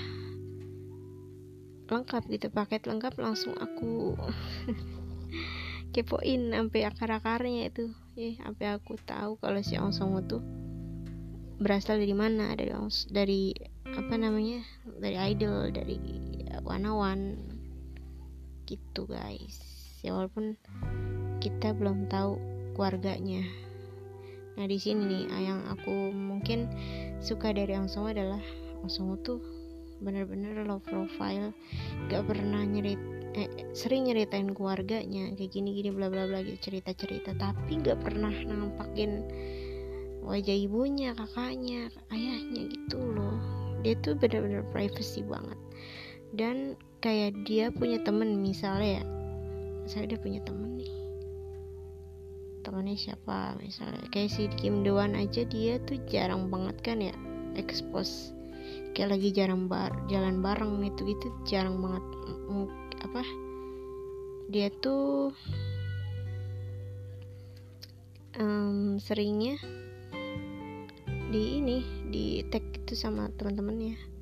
lengkap 1.92 2.22
gitu 2.32 2.48
paket 2.48 2.88
lengkap 2.88 3.20
langsung 3.20 3.52
aku 3.58 4.16
kepoin 5.96 6.54
sampai 6.54 6.80
akar-akarnya 6.88 7.68
itu. 7.68 7.90
Ya 8.14 8.38
sampai 8.44 8.76
aku 8.76 9.00
tahu 9.02 9.40
kalau 9.40 9.60
si 9.64 9.80
Ong 9.80 9.92
tuh 10.28 10.44
berasal 11.62 12.00
dari 12.00 12.16
mana 12.16 12.52
dari 12.58 12.74
dari 13.12 13.42
apa 13.92 14.14
namanya 14.16 14.64
dari 14.98 15.16
idol 15.36 15.68
dari 15.72 15.96
wanawan 16.64 17.36
gitu 18.68 19.04
guys. 19.04 19.60
Ya 20.02 20.16
walaupun 20.16 20.58
kita 21.42 21.74
belum 21.74 22.06
tahu 22.06 22.38
keluarganya. 22.78 23.42
Nah 24.54 24.70
di 24.70 24.78
sini 24.78 25.02
nih 25.02 25.24
yang 25.42 25.66
aku 25.66 26.14
mungkin 26.14 26.70
suka 27.18 27.50
dari 27.50 27.74
Ong 27.74 27.90
Song 27.90 28.06
adalah 28.06 28.38
Ong 28.86 28.92
Song 28.92 29.18
tuh 29.26 29.42
bener-bener 30.02 30.66
low 30.66 30.82
profile 30.82 31.54
gak 32.10 32.26
pernah 32.26 32.66
nyerit 32.66 32.98
eh, 33.38 33.46
sering 33.70 34.10
nyeritain 34.10 34.50
keluarganya 34.50 35.30
kayak 35.38 35.54
gini 35.54 35.78
gini 35.78 35.94
bla 35.94 36.10
bla 36.10 36.26
bla 36.26 36.42
gitu 36.42 36.58
cerita 36.58 36.90
cerita 36.90 37.30
tapi 37.38 37.78
gak 37.78 38.02
pernah 38.02 38.34
nampakin 38.34 39.22
wajah 40.22 40.54
ibunya 40.54 41.10
kakaknya 41.18 41.90
ayahnya 42.14 42.70
gitu 42.70 43.02
loh. 43.02 43.38
Dia 43.82 43.98
tuh 43.98 44.14
bener-bener 44.14 44.62
privacy 44.70 45.26
banget. 45.26 45.58
Dan 46.30 46.78
kayak 47.02 47.34
dia 47.42 47.74
punya 47.74 47.98
temen 47.98 48.38
misalnya 48.38 49.02
ya 49.02 49.04
saya 49.90 50.06
dia 50.06 50.18
punya 50.22 50.38
temen 50.46 50.78
temennya 52.62 52.96
siapa 52.96 53.58
misalnya. 53.58 54.02
Kayak 54.08 54.30
si 54.32 54.42
Kim 54.58 54.86
Dewan 54.86 55.18
aja 55.18 55.42
dia 55.46 55.82
tuh 55.82 55.98
jarang 56.08 56.48
banget 56.48 56.76
kan 56.82 56.98
ya 57.02 57.14
expose. 57.58 58.32
Kayak 58.94 59.18
lagi 59.18 59.28
jarang 59.34 59.66
bar 59.66 59.92
jalan 60.08 60.40
bareng 60.40 60.82
itu 60.86 61.02
gitu 61.04 61.28
jarang 61.44 61.82
banget 61.82 62.04
apa? 63.02 63.22
Dia 64.48 64.68
tuh 64.80 65.34
um, 68.38 68.96
seringnya 69.02 69.58
di 71.32 71.64
ini 71.64 71.78
di 72.12 72.44
tag 72.52 72.60
itu 72.76 72.92
sama 72.92 73.32
teman-temannya 73.40 74.12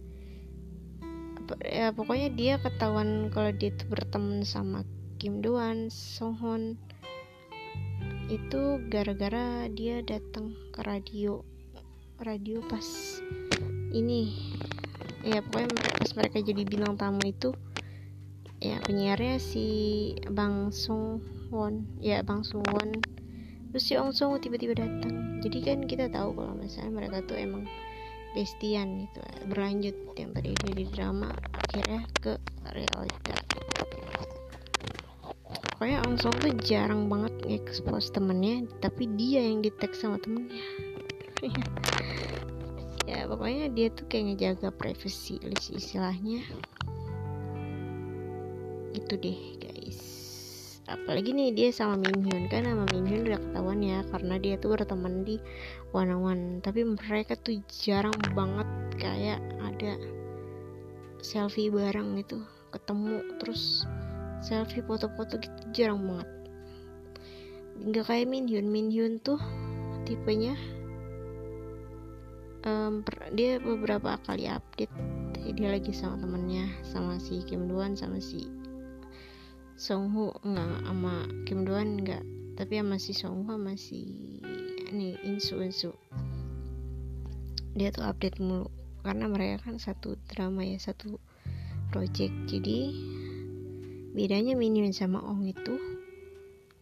ya 1.67 1.91
pokoknya 1.91 2.29
dia 2.39 2.55
ketahuan 2.63 3.27
kalau 3.35 3.51
dia 3.51 3.75
tuh 3.75 3.91
berteman 3.91 4.47
sama 4.47 4.87
Kim 5.21 5.45
Doan, 5.45 5.93
Song 5.93 6.39
itu 8.31 8.79
gara-gara 8.87 9.67
dia 9.75 10.07
datang 10.07 10.55
ke 10.71 10.87
radio. 10.87 11.43
Radio 12.23 12.63
pas 12.71 12.87
ini. 13.91 14.55
Ya 15.27 15.43
pokoknya 15.43 15.75
pas 15.99 16.11
mereka 16.15 16.39
jadi 16.39 16.63
bintang 16.63 16.95
tamu 16.95 17.21
itu 17.27 17.51
ya 18.63 18.79
penyiarnya 18.87 19.43
si 19.43 19.67
Bang 20.31 20.71
Sung 20.71 21.19
Won. 21.51 21.91
Ya 21.99 22.23
Bang 22.23 22.47
Sung 22.47 22.63
Won. 22.71 23.03
Terus 23.75 23.83
si 23.83 23.99
Ong 23.99 24.15
Sung 24.15 24.39
tiba-tiba 24.39 24.79
datang. 24.79 25.43
Jadi 25.43 25.59
kan 25.67 25.79
kita 25.91 26.07
tahu 26.07 26.39
kalau 26.39 26.55
misalnya 26.55 27.03
mereka 27.03 27.27
tuh 27.27 27.35
emang 27.35 27.67
bestian 28.31 29.11
gitu. 29.11 29.21
Berlanjut 29.51 29.97
yang 30.15 30.31
tadi 30.31 30.55
di 30.55 30.87
drama 30.87 31.35
akhirnya 31.67 32.07
ke 32.23 32.39
realita 32.71 33.35
pokoknya 35.81 36.05
Sung 36.21 36.37
tuh 36.37 36.53
jarang 36.61 37.09
banget 37.09 37.33
ngekspos 37.49 38.13
temennya 38.13 38.69
tapi 38.85 39.09
dia 39.17 39.49
yang 39.49 39.65
di 39.65 39.73
tag 39.73 39.97
sama 39.97 40.21
temennya. 40.21 40.61
Ya 43.09 43.27
pokoknya 43.27 43.73
dia 43.75 43.91
tuh 43.91 44.07
kayak 44.07 44.37
ngejaga 44.37 44.71
privacy 44.71 45.43
istilahnya. 45.73 46.47
Itu 48.95 49.19
deh 49.19 49.41
guys. 49.59 49.99
Apalagi 50.87 51.35
nih 51.35 51.51
dia 51.51 51.69
sama 51.75 51.99
Min 51.99 52.23
Hyun 52.23 52.47
kan 52.47 52.69
sama 52.69 52.87
Min 52.95 53.11
Hyun 53.11 53.27
udah 53.27 53.41
ketahuan 53.43 53.83
ya 53.83 54.07
karena 54.15 54.39
dia 54.39 54.55
tuh 54.63 54.79
berteman 54.79 55.27
di 55.27 55.43
One 55.91 56.15
on 56.15 56.23
One 56.23 56.45
tapi 56.63 56.87
mereka 56.87 57.35
tuh 57.35 57.59
jarang 57.67 58.15
banget 58.31 58.69
kayak 59.01 59.43
ada 59.59 59.99
selfie 61.19 61.73
bareng 61.73 62.15
gitu 62.21 62.47
ketemu 62.71 63.27
terus 63.43 63.83
selfie 64.41 64.85
foto-foto 64.85 65.37
gitu 65.37 65.61
jarang 65.73 66.05
banget. 66.05 66.29
Nggak 67.81 68.05
kayak 68.09 68.27
Min 68.29 68.45
Hyun. 68.49 68.67
Min 68.69 68.89
Hyun 68.93 69.21
tuh 69.21 69.41
tipenya 70.05 70.57
um, 72.65 73.05
dia 73.33 73.61
beberapa 73.61 74.21
kali 74.25 74.49
update. 74.49 74.93
Dia 75.51 75.73
lagi 75.73 75.93
sama 75.93 76.21
temennya 76.21 76.69
sama 76.87 77.17
si 77.17 77.43
Kim 77.45 77.67
Duan 77.69 77.97
sama 77.97 78.21
si 78.21 78.49
Song 79.81 80.13
Ho 80.13 80.37
enggak 80.45 80.85
sama 80.85 81.15
Kim 81.49 81.65
Duan 81.65 82.01
enggak 82.01 82.23
tapi 82.61 82.77
sama 82.77 82.97
si 83.01 83.13
Song 83.17 83.49
Ho 83.49 83.57
sama 83.57 83.73
si 83.77 84.05
ini 84.93 85.17
Insu 85.25 85.63
Insu. 85.65 85.93
Dia 87.73 87.95
tuh 87.95 88.05
update 88.05 88.43
mulu. 88.43 88.69
Karena 89.01 89.33
mereka 89.33 89.65
kan 89.65 89.81
satu 89.81 90.19
drama 90.29 90.61
ya 90.67 90.77
satu 90.77 91.17
project. 91.89 92.35
Jadi 92.51 92.93
bedanya 94.11 94.59
Minion 94.59 94.91
sama 94.91 95.23
Ong 95.23 95.47
itu 95.47 95.79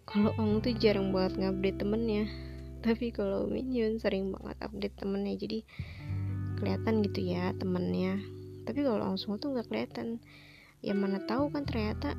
kalau 0.08 0.32
Ong 0.40 0.64
tuh 0.64 0.72
jarang 0.72 1.12
banget 1.12 1.36
ngupdate 1.36 1.84
temennya. 1.84 2.24
Tapi 2.84 3.12
kalau 3.12 3.44
Minion 3.44 4.00
sering 4.00 4.32
banget 4.32 4.56
update 4.64 4.96
temennya 4.96 5.36
jadi 5.36 5.58
kelihatan 6.56 7.04
gitu 7.04 7.20
ya 7.28 7.52
temennya. 7.52 8.16
Tapi 8.64 8.80
kalau 8.80 9.04
langsung 9.04 9.36
tuh 9.36 9.52
nggak 9.52 9.68
kelihatan. 9.68 10.24
Ya 10.80 10.96
mana 10.96 11.20
tahu 11.28 11.52
kan 11.52 11.68
ternyata 11.68 12.16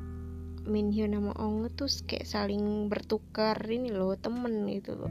Minhyun 0.70 1.16
sama 1.16 1.32
Ong 1.40 1.66
tuh 1.74 1.90
kayak 2.06 2.28
saling 2.28 2.86
bertukar 2.86 3.56
ini 3.66 3.90
loh 3.90 4.14
temen 4.14 4.70
gitu 4.70 4.94
loh. 4.94 5.10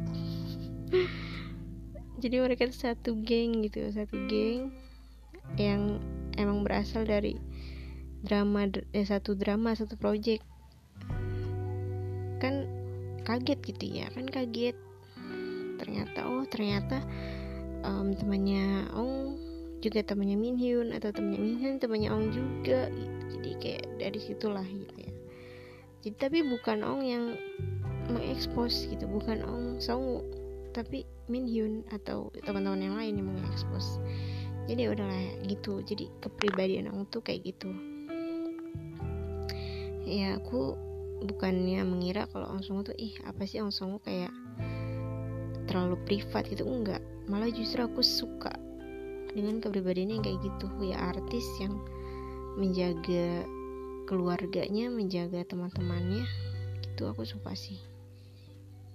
Jadi 2.24 2.36
mereka 2.40 2.68
satu 2.72 3.20
geng 3.20 3.64
gitu 3.68 3.92
satu 3.92 4.16
geng 4.32 4.72
yang 5.60 6.00
emang 6.40 6.64
berasal 6.64 7.04
dari 7.04 7.36
drama 8.24 8.68
eh, 8.92 9.06
satu 9.08 9.36
drama 9.36 9.76
satu 9.76 9.96
project. 9.96 10.44
Kan 12.40 12.68
kaget 13.24 13.60
gitu 13.62 13.86
ya 14.04 14.08
kan 14.12 14.26
kaget. 14.28 14.76
Ternyata 15.80 16.20
oh 16.28 16.44
ternyata 16.50 17.00
um, 17.86 18.12
temannya 18.12 18.90
Ong 18.96 19.38
juga 19.80 20.04
temannya 20.04 20.36
Min 20.36 20.60
Hyun 20.60 20.92
atau 20.92 21.16
temannya 21.16 21.40
Min 21.40 21.58
Hyun 21.62 21.76
temannya 21.80 22.10
Ong 22.12 22.28
juga. 22.36 22.92
Jadi 23.32 23.50
kayak 23.64 23.84
dari 24.02 24.20
situlah 24.20 24.66
gitu 24.66 24.96
ya. 25.00 25.12
Jadi 26.04 26.16
tapi 26.20 26.40
bukan 26.44 26.84
Ong 26.84 27.02
yang 27.06 27.26
mengekspos 28.10 28.90
gitu 28.90 29.06
bukan 29.08 29.46
Ong 29.46 29.80
Song 29.80 30.26
tapi 30.76 31.08
Min 31.32 31.48
Hyun 31.48 31.88
atau 31.94 32.34
teman-teman 32.44 32.82
yang 32.82 32.96
lain 33.00 33.14
yang 33.24 33.28
mengekspos. 33.32 34.02
Jadi 34.68 34.92
udahlah 34.92 35.24
gitu. 35.48 35.80
Jadi 35.86 36.12
kepribadian 36.20 36.92
Ong 36.92 37.08
tuh 37.08 37.24
kayak 37.24 37.56
gitu 37.56 37.72
ya 40.10 40.42
aku 40.42 40.74
bukannya 41.22 41.86
mengira 41.86 42.26
kalau 42.34 42.50
Ong 42.50 42.64
Song 42.66 42.82
tuh 42.82 42.96
ih 42.98 43.14
apa 43.28 43.46
sih 43.46 43.62
Ong 43.62 43.70
Song 43.70 44.02
kayak 44.02 44.34
terlalu 45.70 46.02
privat 46.10 46.50
gitu? 46.50 46.66
Enggak 46.66 47.04
malah 47.30 47.54
justru 47.54 47.86
aku 47.86 48.02
suka 48.02 48.50
dengan 49.38 49.62
kepribadian 49.62 50.18
yang 50.18 50.24
kayak 50.26 50.42
gitu. 50.42 50.66
Ya 50.82 50.98
artis 51.14 51.46
yang 51.62 51.78
menjaga 52.58 53.46
keluarganya 54.10 54.90
menjaga 54.90 55.46
teman-temannya 55.46 56.26
gitu 56.82 57.06
aku 57.06 57.24
suka 57.28 57.54
sih. 57.54 57.78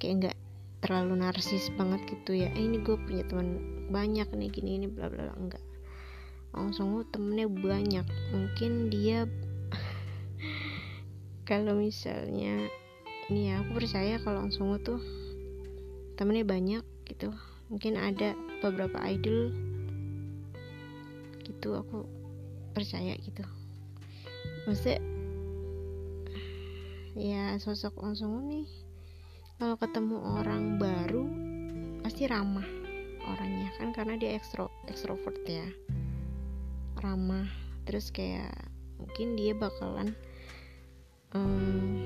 Kayak 0.03 0.15
enggak 0.19 0.37
terlalu 0.83 1.15
narsis 1.23 1.73
banget 1.81 2.05
gitu 2.13 2.37
ya 2.37 2.53
eh, 2.53 2.61
ini 2.61 2.77
gue 2.85 2.93
punya 2.93 3.25
teman 3.25 3.57
banyak 3.89 4.29
nih 4.37 4.53
gini 4.53 4.77
ini 4.77 4.87
bla 4.93 5.09
bla 5.09 5.33
enggak 5.33 5.63
langsung 6.55 7.03
temennya 7.11 7.51
banyak. 7.51 8.07
Mungkin 8.31 8.91
dia 8.91 9.27
kalau 11.45 11.77
misalnya 11.77 12.73
ini 13.29 13.53
ya 13.53 13.61
aku 13.61 13.77
percaya 13.77 14.17
kalau 14.21 14.49
langsung 14.49 14.73
tuh 14.81 15.01
temennya 16.17 16.45
banyak 16.45 16.85
gitu. 17.05 17.33
Mungkin 17.69 18.01
ada 18.01 18.33
beberapa 18.65 18.97
idol 19.05 19.53
gitu 21.45 21.77
aku 21.77 22.09
percaya 22.73 23.13
gitu. 23.21 23.45
Maksudnya 24.65 25.01
ya 27.15 27.55
sosok 27.61 28.01
langsung 28.01 28.49
nih 28.51 28.67
kalau 29.61 29.79
ketemu 29.79 30.19
orang 30.19 30.81
baru 30.81 31.25
pasti 32.01 32.25
ramah 32.25 32.67
orangnya. 33.29 33.69
Kan 33.77 33.93
karena 33.93 34.17
dia 34.17 34.33
ekstro 34.37 34.73
ekstrovert 34.89 35.45
ya. 35.45 35.69
Ramah. 37.05 37.49
Terus 37.85 38.09
kayak 38.09 38.53
mungkin 38.97 39.37
dia 39.37 39.53
bakalan 39.53 40.17
um, 41.35 42.01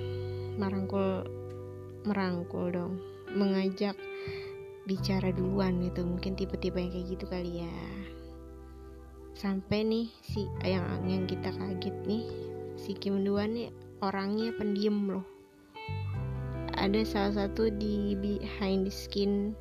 merangkul 0.58 1.24
merangkul 2.04 2.72
dong. 2.72 2.94
Mengajak 3.32 3.94
bicara 4.88 5.30
duluan 5.30 5.84
gitu. 5.84 6.02
Mungkin 6.02 6.34
tipe-tipe 6.34 6.80
yang 6.80 6.90
kayak 6.90 7.06
gitu 7.12 7.24
kali 7.28 7.62
ya. 7.62 7.76
Sampai 9.38 9.86
nih 9.86 10.10
si 10.24 10.48
yang 10.66 11.06
yang 11.06 11.28
kita 11.28 11.54
kaget 11.54 11.94
nih. 12.08 12.24
Si 12.74 12.96
Kim 12.96 13.22
Duan 13.22 13.54
nih 13.54 13.70
orangnya 14.02 14.50
pendiam 14.56 15.06
loh. 15.06 15.26
Ada 16.78 17.02
salah 17.06 17.46
satu 17.46 17.70
di 17.74 18.14
Behind 18.18 18.86
the 18.86 18.94
Skin 18.94 19.54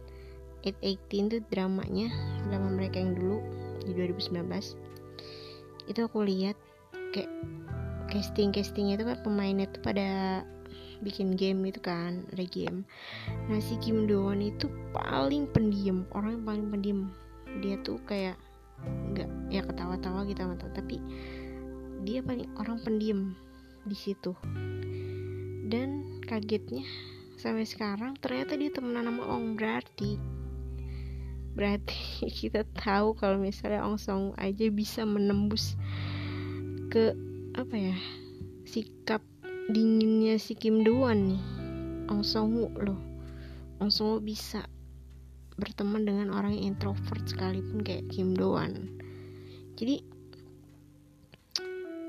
818 0.65 1.31
tuh 1.31 1.41
dramanya 1.47 2.11
drama 2.49 2.69
mereka 2.73 2.99
yang 2.99 3.15
dulu 3.15 3.39
di 3.87 3.95
2019 3.95 4.43
itu 5.87 5.99
aku 6.03 6.19
lihat 6.27 6.59
kayak 7.15 7.31
casting 8.17 8.49
castingnya 8.49 8.97
itu 8.97 9.05
kan 9.05 9.21
pemainnya 9.21 9.69
tuh 9.69 9.85
pada 9.85 10.41
bikin 11.05 11.37
game 11.37 11.61
gitu 11.69 11.77
kan 11.85 12.25
ada 12.33 12.41
game. 12.49 12.81
Nah 13.45 13.61
si 13.61 13.77
Kim 13.77 14.09
Doan 14.09 14.41
itu 14.41 14.65
paling 14.89 15.45
pendiam 15.53 16.09
orang 16.17 16.41
yang 16.41 16.45
paling 16.49 16.65
pendiam. 16.73 16.99
Dia 17.61 17.77
tuh 17.85 18.01
kayak 18.09 18.41
nggak 19.13 19.29
ya 19.53 19.61
ketawa-tawa 19.61 20.25
gitu 20.25 20.41
sama 20.41 20.57
tapi 20.73 20.97
dia 22.01 22.25
paling 22.25 22.49
orang 22.57 22.81
pendiam 22.81 23.37
di 23.85 23.93
situ. 23.93 24.33
Dan 25.69 26.21
kagetnya 26.25 26.81
sampai 27.37 27.69
sekarang 27.69 28.17
ternyata 28.17 28.57
dia 28.57 28.73
temenan 28.73 29.05
sama 29.05 29.23
Ong 29.29 29.53
berarti. 29.53 30.17
Berarti 31.53 32.01
kita 32.41 32.65
tahu 32.73 33.13
kalau 33.13 33.37
misalnya 33.37 33.85
Ong 33.85 34.01
Song 34.01 34.33
aja 34.41 34.65
bisa 34.73 35.05
menembus 35.05 35.77
ke 36.89 37.26
apa 37.57 37.73
ya? 37.73 37.97
Sikap 38.69 39.25
dinginnya 39.73 40.37
si 40.37 40.53
Kim 40.53 40.85
Doan 40.85 41.33
nih. 41.33 41.43
Ong 42.13 42.21
Song 42.21 42.53
Woo 42.53 42.69
loh. 42.77 43.01
Ong 43.81 43.89
Song 43.89 44.13
Woo 44.13 44.21
bisa 44.21 44.69
berteman 45.57 46.05
dengan 46.05 46.29
orang 46.29 46.53
yang 46.53 46.77
introvert 46.77 47.25
sekalipun 47.25 47.81
kayak 47.81 48.05
Kim 48.13 48.37
Doan 48.37 48.97
jadi 49.77 50.01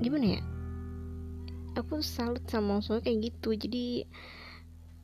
gimana 0.01 0.41
ya? 0.41 0.43
Aku 1.77 2.01
salut 2.01 2.41
sama 2.49 2.81
Ong 2.81 2.83
Song 2.83 3.05
kayak 3.05 3.29
gitu. 3.29 3.53
Jadi 3.53 4.09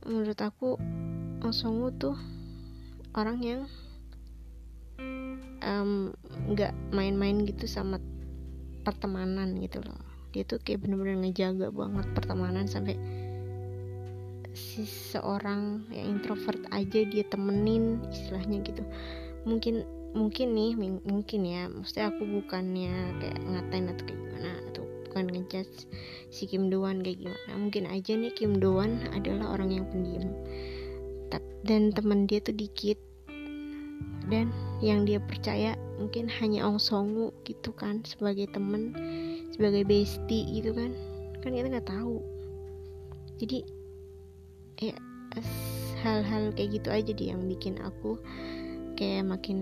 menurut 0.09 0.41
aku 0.41 0.81
Ong 1.45 1.53
Song 1.53 1.85
Woo 1.85 1.93
tuh 1.93 2.17
orang 3.13 3.39
yang 3.45 3.61
nggak 6.49 6.73
um, 6.73 6.81
main-main 6.97 7.45
gitu 7.45 7.69
sama 7.69 8.01
pertemanan 8.85 9.61
gitu 9.61 9.85
loh 9.85 10.14
dia 10.35 10.43
tuh 10.43 10.59
kayak 10.59 10.83
bener-bener 10.83 11.23
ngejaga 11.23 11.71
banget 11.71 12.07
pertemanan 12.11 12.67
sampai 12.67 12.99
si 14.55 14.83
seorang 14.87 15.87
yang 15.95 16.19
introvert 16.19 16.59
aja 16.75 17.07
dia 17.07 17.23
temenin 17.31 18.03
istilahnya 18.11 18.59
gitu. 18.67 18.83
Mungkin 19.47 19.87
mungkin 20.15 20.55
nih 20.55 20.73
mungkin 21.07 21.41
ya. 21.47 21.71
Maksudnya 21.71 22.11
aku 22.11 22.23
bukannya 22.27 22.95
kayak 23.23 23.39
ngatain 23.47 23.87
atau 23.95 24.05
kayak 24.07 24.19
gimana 24.19 24.51
atau 24.71 24.83
bukan 25.07 25.25
ngejudge 25.31 25.87
si 26.31 26.51
Kim 26.51 26.71
Doan 26.71 27.03
kayak 27.03 27.23
gimana. 27.23 27.51
Mungkin 27.55 27.85
aja 27.91 28.13
nih 28.19 28.35
Kim 28.35 28.59
Doan 28.59 29.07
adalah 29.15 29.55
orang 29.55 29.71
yang 29.71 29.87
pendiam. 29.87 30.27
Dan 31.65 31.95
teman 31.95 32.27
dia 32.27 32.43
tuh 32.43 32.55
dikit. 32.55 32.99
Dan 34.31 34.55
yang 34.81 35.05
dia 35.05 35.21
percaya 35.21 35.77
mungkin 36.01 36.27
hanya 36.41 36.65
Ong 36.65 36.81
Songu 36.81 37.31
gitu 37.45 37.77
kan 37.77 38.01
sebagai 38.09 38.49
temen 38.51 38.97
sebagai 39.55 39.87
bestie 39.87 40.43
gitu 40.51 40.75
kan. 40.75 40.91
Kan 41.41 41.55
kita 41.55 41.71
nggak 41.71 41.87
tahu. 41.87 42.19
Jadi 43.39 43.63
ya 44.83 44.99
hal-hal 46.03 46.51
kayak 46.53 46.83
gitu 46.83 46.89
aja 46.91 47.11
deh 47.15 47.29
yang 47.31 47.47
bikin 47.47 47.79
aku 47.79 48.19
kayak 48.99 49.27
makin 49.27 49.59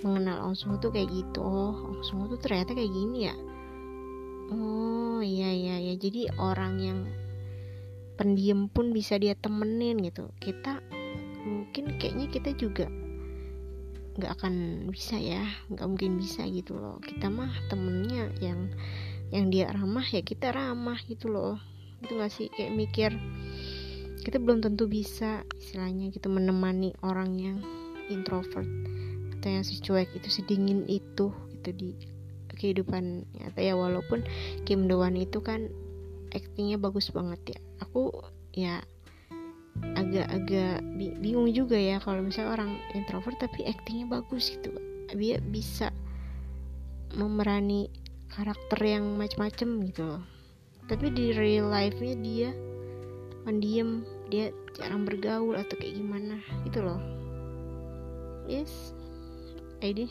mengenal 0.00 0.52
Ong 0.52 0.56
tuh 0.80 0.88
kayak 0.92 1.12
gitu. 1.12 1.40
Oh 1.44 2.00
Ong 2.00 2.28
tuh 2.28 2.40
ternyata 2.40 2.72
kayak 2.72 2.92
gini 2.92 3.28
ya? 3.28 3.36
Oh 4.50 5.20
iya 5.22 5.52
iya 5.52 5.76
ya 5.78 5.94
jadi 5.94 6.32
orang 6.40 6.74
yang 6.80 7.00
pendiam 8.18 8.68
pun 8.68 8.92
bisa 8.92 9.16
dia 9.16 9.36
temenin 9.36 10.00
gitu. 10.04 10.28
Kita 10.40 10.80
mungkin 11.44 11.96
kayaknya 11.96 12.26
kita 12.28 12.50
juga 12.56 12.88
nggak 14.20 14.32
akan 14.40 14.54
bisa 14.92 15.16
ya. 15.16 15.44
Nggak 15.72 15.86
mungkin 15.88 16.20
bisa 16.20 16.44
gitu 16.50 16.76
loh. 16.76 17.00
Kita 17.00 17.32
mah 17.32 17.52
temennya 17.72 18.28
yang 18.42 18.68
yang 19.30 19.50
dia 19.50 19.70
ramah 19.70 20.06
ya 20.06 20.22
kita 20.22 20.50
ramah 20.50 20.98
gitu 21.06 21.30
loh. 21.30 21.56
Itu 22.02 22.18
gak 22.18 22.32
sih? 22.34 22.50
Kayak 22.50 22.72
mikir 22.74 23.10
kita 24.20 24.36
belum 24.36 24.60
tentu 24.60 24.84
bisa 24.84 25.46
istilahnya 25.56 26.12
gitu 26.12 26.28
menemani 26.28 26.92
orang 27.00 27.30
yang 27.40 27.58
introvert 28.12 28.68
atau 29.38 29.48
yang 29.48 29.64
si 29.64 29.80
cuek 29.80 30.12
itu 30.12 30.28
sedingin 30.28 30.84
itu 30.84 31.32
gitu 31.56 31.70
di 31.72 31.90
kehidupan 32.52 33.24
nyata 33.38 33.60
ya. 33.62 33.74
Walaupun 33.78 34.26
Kim 34.68 34.84
Doan 34.90 35.16
itu 35.16 35.40
kan 35.40 35.72
aktingnya 36.36 36.76
bagus 36.76 37.08
banget 37.08 37.56
ya. 37.56 37.58
Aku 37.86 38.12
ya 38.52 38.84
agak-agak 39.96 40.84
bingung 41.22 41.48
juga 41.54 41.78
ya 41.78 42.02
kalau 42.02 42.20
misalnya 42.20 42.60
orang 42.60 42.72
introvert 42.92 43.38
tapi 43.40 43.64
aktingnya 43.64 44.20
bagus 44.20 44.52
gitu. 44.52 44.74
Dia 45.16 45.40
bisa 45.40 45.88
memerani 47.16 47.90
karakter 48.30 48.80
yang 48.82 49.18
macam-macam 49.18 49.68
gitu 49.90 50.02
loh. 50.06 50.22
Tapi 50.86 51.10
di 51.10 51.34
real 51.34 51.70
life-nya 51.70 52.14
dia 52.18 52.50
pendiam 53.42 54.06
dia 54.30 54.54
jarang 54.78 55.02
bergaul 55.02 55.58
atau 55.58 55.74
kayak 55.78 55.98
gimana 55.98 56.38
gitu 56.66 56.82
loh. 56.82 57.00
Yes 58.46 58.94
ini 59.80 60.06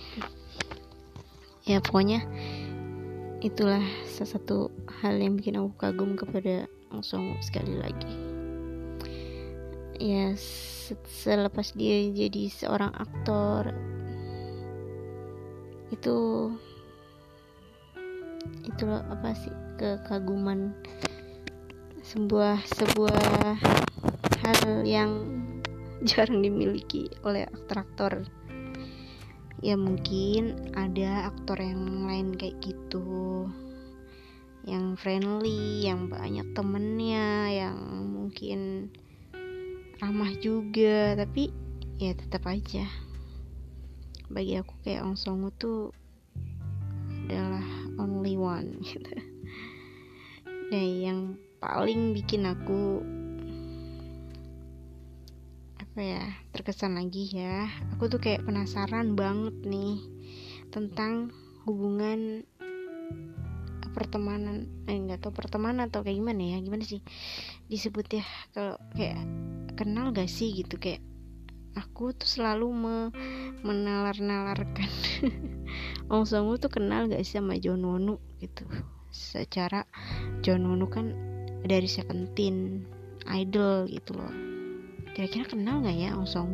ya 1.69 1.77
pokoknya 1.81 2.25
itulah 3.39 3.81
salah 4.09 4.31
satu 4.35 4.57
hal 4.99 5.15
yang 5.15 5.39
bikin 5.39 5.55
aku 5.55 5.71
kagum 5.79 6.17
kepada 6.19 6.67
Ong 6.91 7.05
Song 7.05 7.37
sekali 7.39 7.77
lagi. 7.77 8.13
Ya 9.99 10.33
selepas 11.05 11.75
dia 11.77 12.09
jadi 12.09 12.49
seorang 12.49 12.91
aktor 12.97 13.71
itu 15.93 16.17
itu 18.65 18.85
apa 18.87 19.33
sih 19.33 19.53
kekaguman 19.79 20.75
sebuah 22.03 22.59
sebuah 22.65 23.55
hal 24.41 24.83
yang 24.83 25.11
jarang 26.09 26.41
dimiliki 26.41 27.11
oleh 27.21 27.45
aktor-aktor. 27.47 28.25
Ya 29.59 29.75
mungkin 29.75 30.71
ada 30.71 31.27
aktor 31.27 31.59
yang 31.59 32.07
lain 32.07 32.31
kayak 32.39 32.63
gitu 32.63 33.51
yang 34.67 34.95
friendly 34.99 35.87
yang 35.87 36.11
banyak 36.11 36.45
temennya 36.53 37.49
yang 37.49 37.77
mungkin 38.11 38.91
ramah 39.99 40.31
juga 40.39 41.17
tapi 41.19 41.51
ya 41.99 42.15
tetap 42.15 42.47
aja. 42.47 42.87
Bagi 44.31 44.55
aku 44.61 44.73
kayak 44.85 45.03
Ong 45.03 45.17
Song 45.19 45.43
tuh 45.57 45.91
adalah 47.27 47.88
only 47.99 48.39
one 48.39 48.79
gitu. 48.87 49.11
Nah 50.71 50.85
yang 50.87 51.35
paling 51.59 52.15
bikin 52.15 52.47
aku 52.47 53.03
apa 55.83 55.99
ya 55.99 56.23
terkesan 56.55 56.95
lagi 56.95 57.27
ya 57.35 57.67
aku 57.91 58.07
tuh 58.07 58.23
kayak 58.23 58.47
penasaran 58.47 59.19
banget 59.19 59.51
nih 59.67 59.99
tentang 60.71 61.33
hubungan 61.67 62.47
pertemanan 63.91 64.69
eh 64.87 64.95
nggak 64.95 65.19
tahu 65.19 65.35
pertemanan 65.35 65.91
atau 65.91 66.05
kayak 66.05 66.23
gimana 66.23 66.55
ya 66.55 66.57
gimana 66.63 66.85
sih 66.87 67.03
disebut 67.67 68.21
ya 68.21 68.25
kalau 68.55 68.79
kayak 68.95 69.19
kenal 69.75 70.15
gak 70.15 70.31
sih 70.31 70.55
gitu 70.55 70.79
kayak 70.79 71.03
aku 71.79 72.11
tuh 72.11 72.27
selalu 72.27 72.67
me 72.75 72.97
menalar-nalarkan. 73.63 74.91
Ong 76.11 76.27
Song 76.27 76.51
tuh 76.59 76.67
kenal 76.67 77.07
gak 77.07 77.23
sih 77.23 77.39
sama 77.39 77.55
John 77.57 77.87
Wonu 77.87 78.19
gitu? 78.43 78.67
Secara 79.09 79.87
John 80.43 80.67
Wonu 80.67 80.91
kan 80.91 81.15
dari 81.63 81.87
Seventeen 81.87 82.83
idol 83.31 83.87
gitu 83.87 84.19
loh. 84.19 84.31
Kira-kira 85.15 85.47
kenal 85.47 85.81
nggak 85.81 85.97
ya 85.97 86.09
Ong 86.15 86.27
Song 86.27 86.51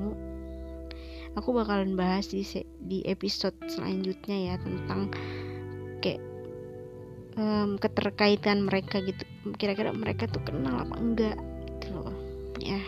aku 1.36 1.52
bakalan 1.52 2.00
bahas 2.00 2.32
di 2.32 2.42
di 2.80 3.04
episode 3.04 3.56
selanjutnya 3.68 4.38
ya 4.52 4.56
tentang 4.56 5.12
kayak 6.00 6.24
um, 7.36 7.76
keterkaitan 7.76 8.64
mereka 8.64 9.04
gitu. 9.04 9.24
Kira-kira 9.60 9.92
mereka 9.92 10.32
tuh 10.32 10.42
kenal 10.48 10.88
apa 10.88 10.96
enggak 10.96 11.38
gitu 11.68 11.88
loh. 11.92 12.16
Ya 12.64 12.80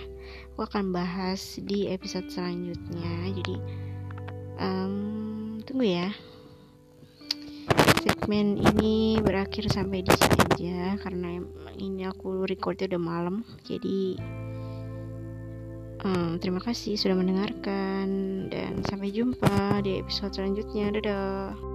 aku 0.58 0.74
akan 0.74 0.89
bahas 0.89 1.62
di 1.62 1.86
episode 1.86 2.34
selanjutnya 2.34 3.30
jadi 3.30 3.55
um, 4.58 5.62
tunggu 5.62 5.86
ya 5.86 6.10
segmen 8.01 8.58
ini 8.74 9.22
berakhir 9.22 9.70
sampai 9.70 10.01
di 10.01 10.10
sini 10.18 10.41
aja 10.58 10.97
karena 10.97 11.45
ini 11.78 12.10
aku 12.10 12.49
recordnya 12.49 12.89
udah 12.89 13.03
malam 13.05 13.45
jadi 13.70 14.18
Hmm, 15.97 16.38
terima 16.38 16.62
kasih 16.62 16.93
sudah 16.93 17.18
mendengarkan 17.18 18.08
dan 18.53 18.86
sampai 18.86 19.10
jumpa 19.10 19.82
di 19.82 19.97
episode 19.97 20.30
selanjutnya. 20.30 20.93
Dadah. 20.93 21.66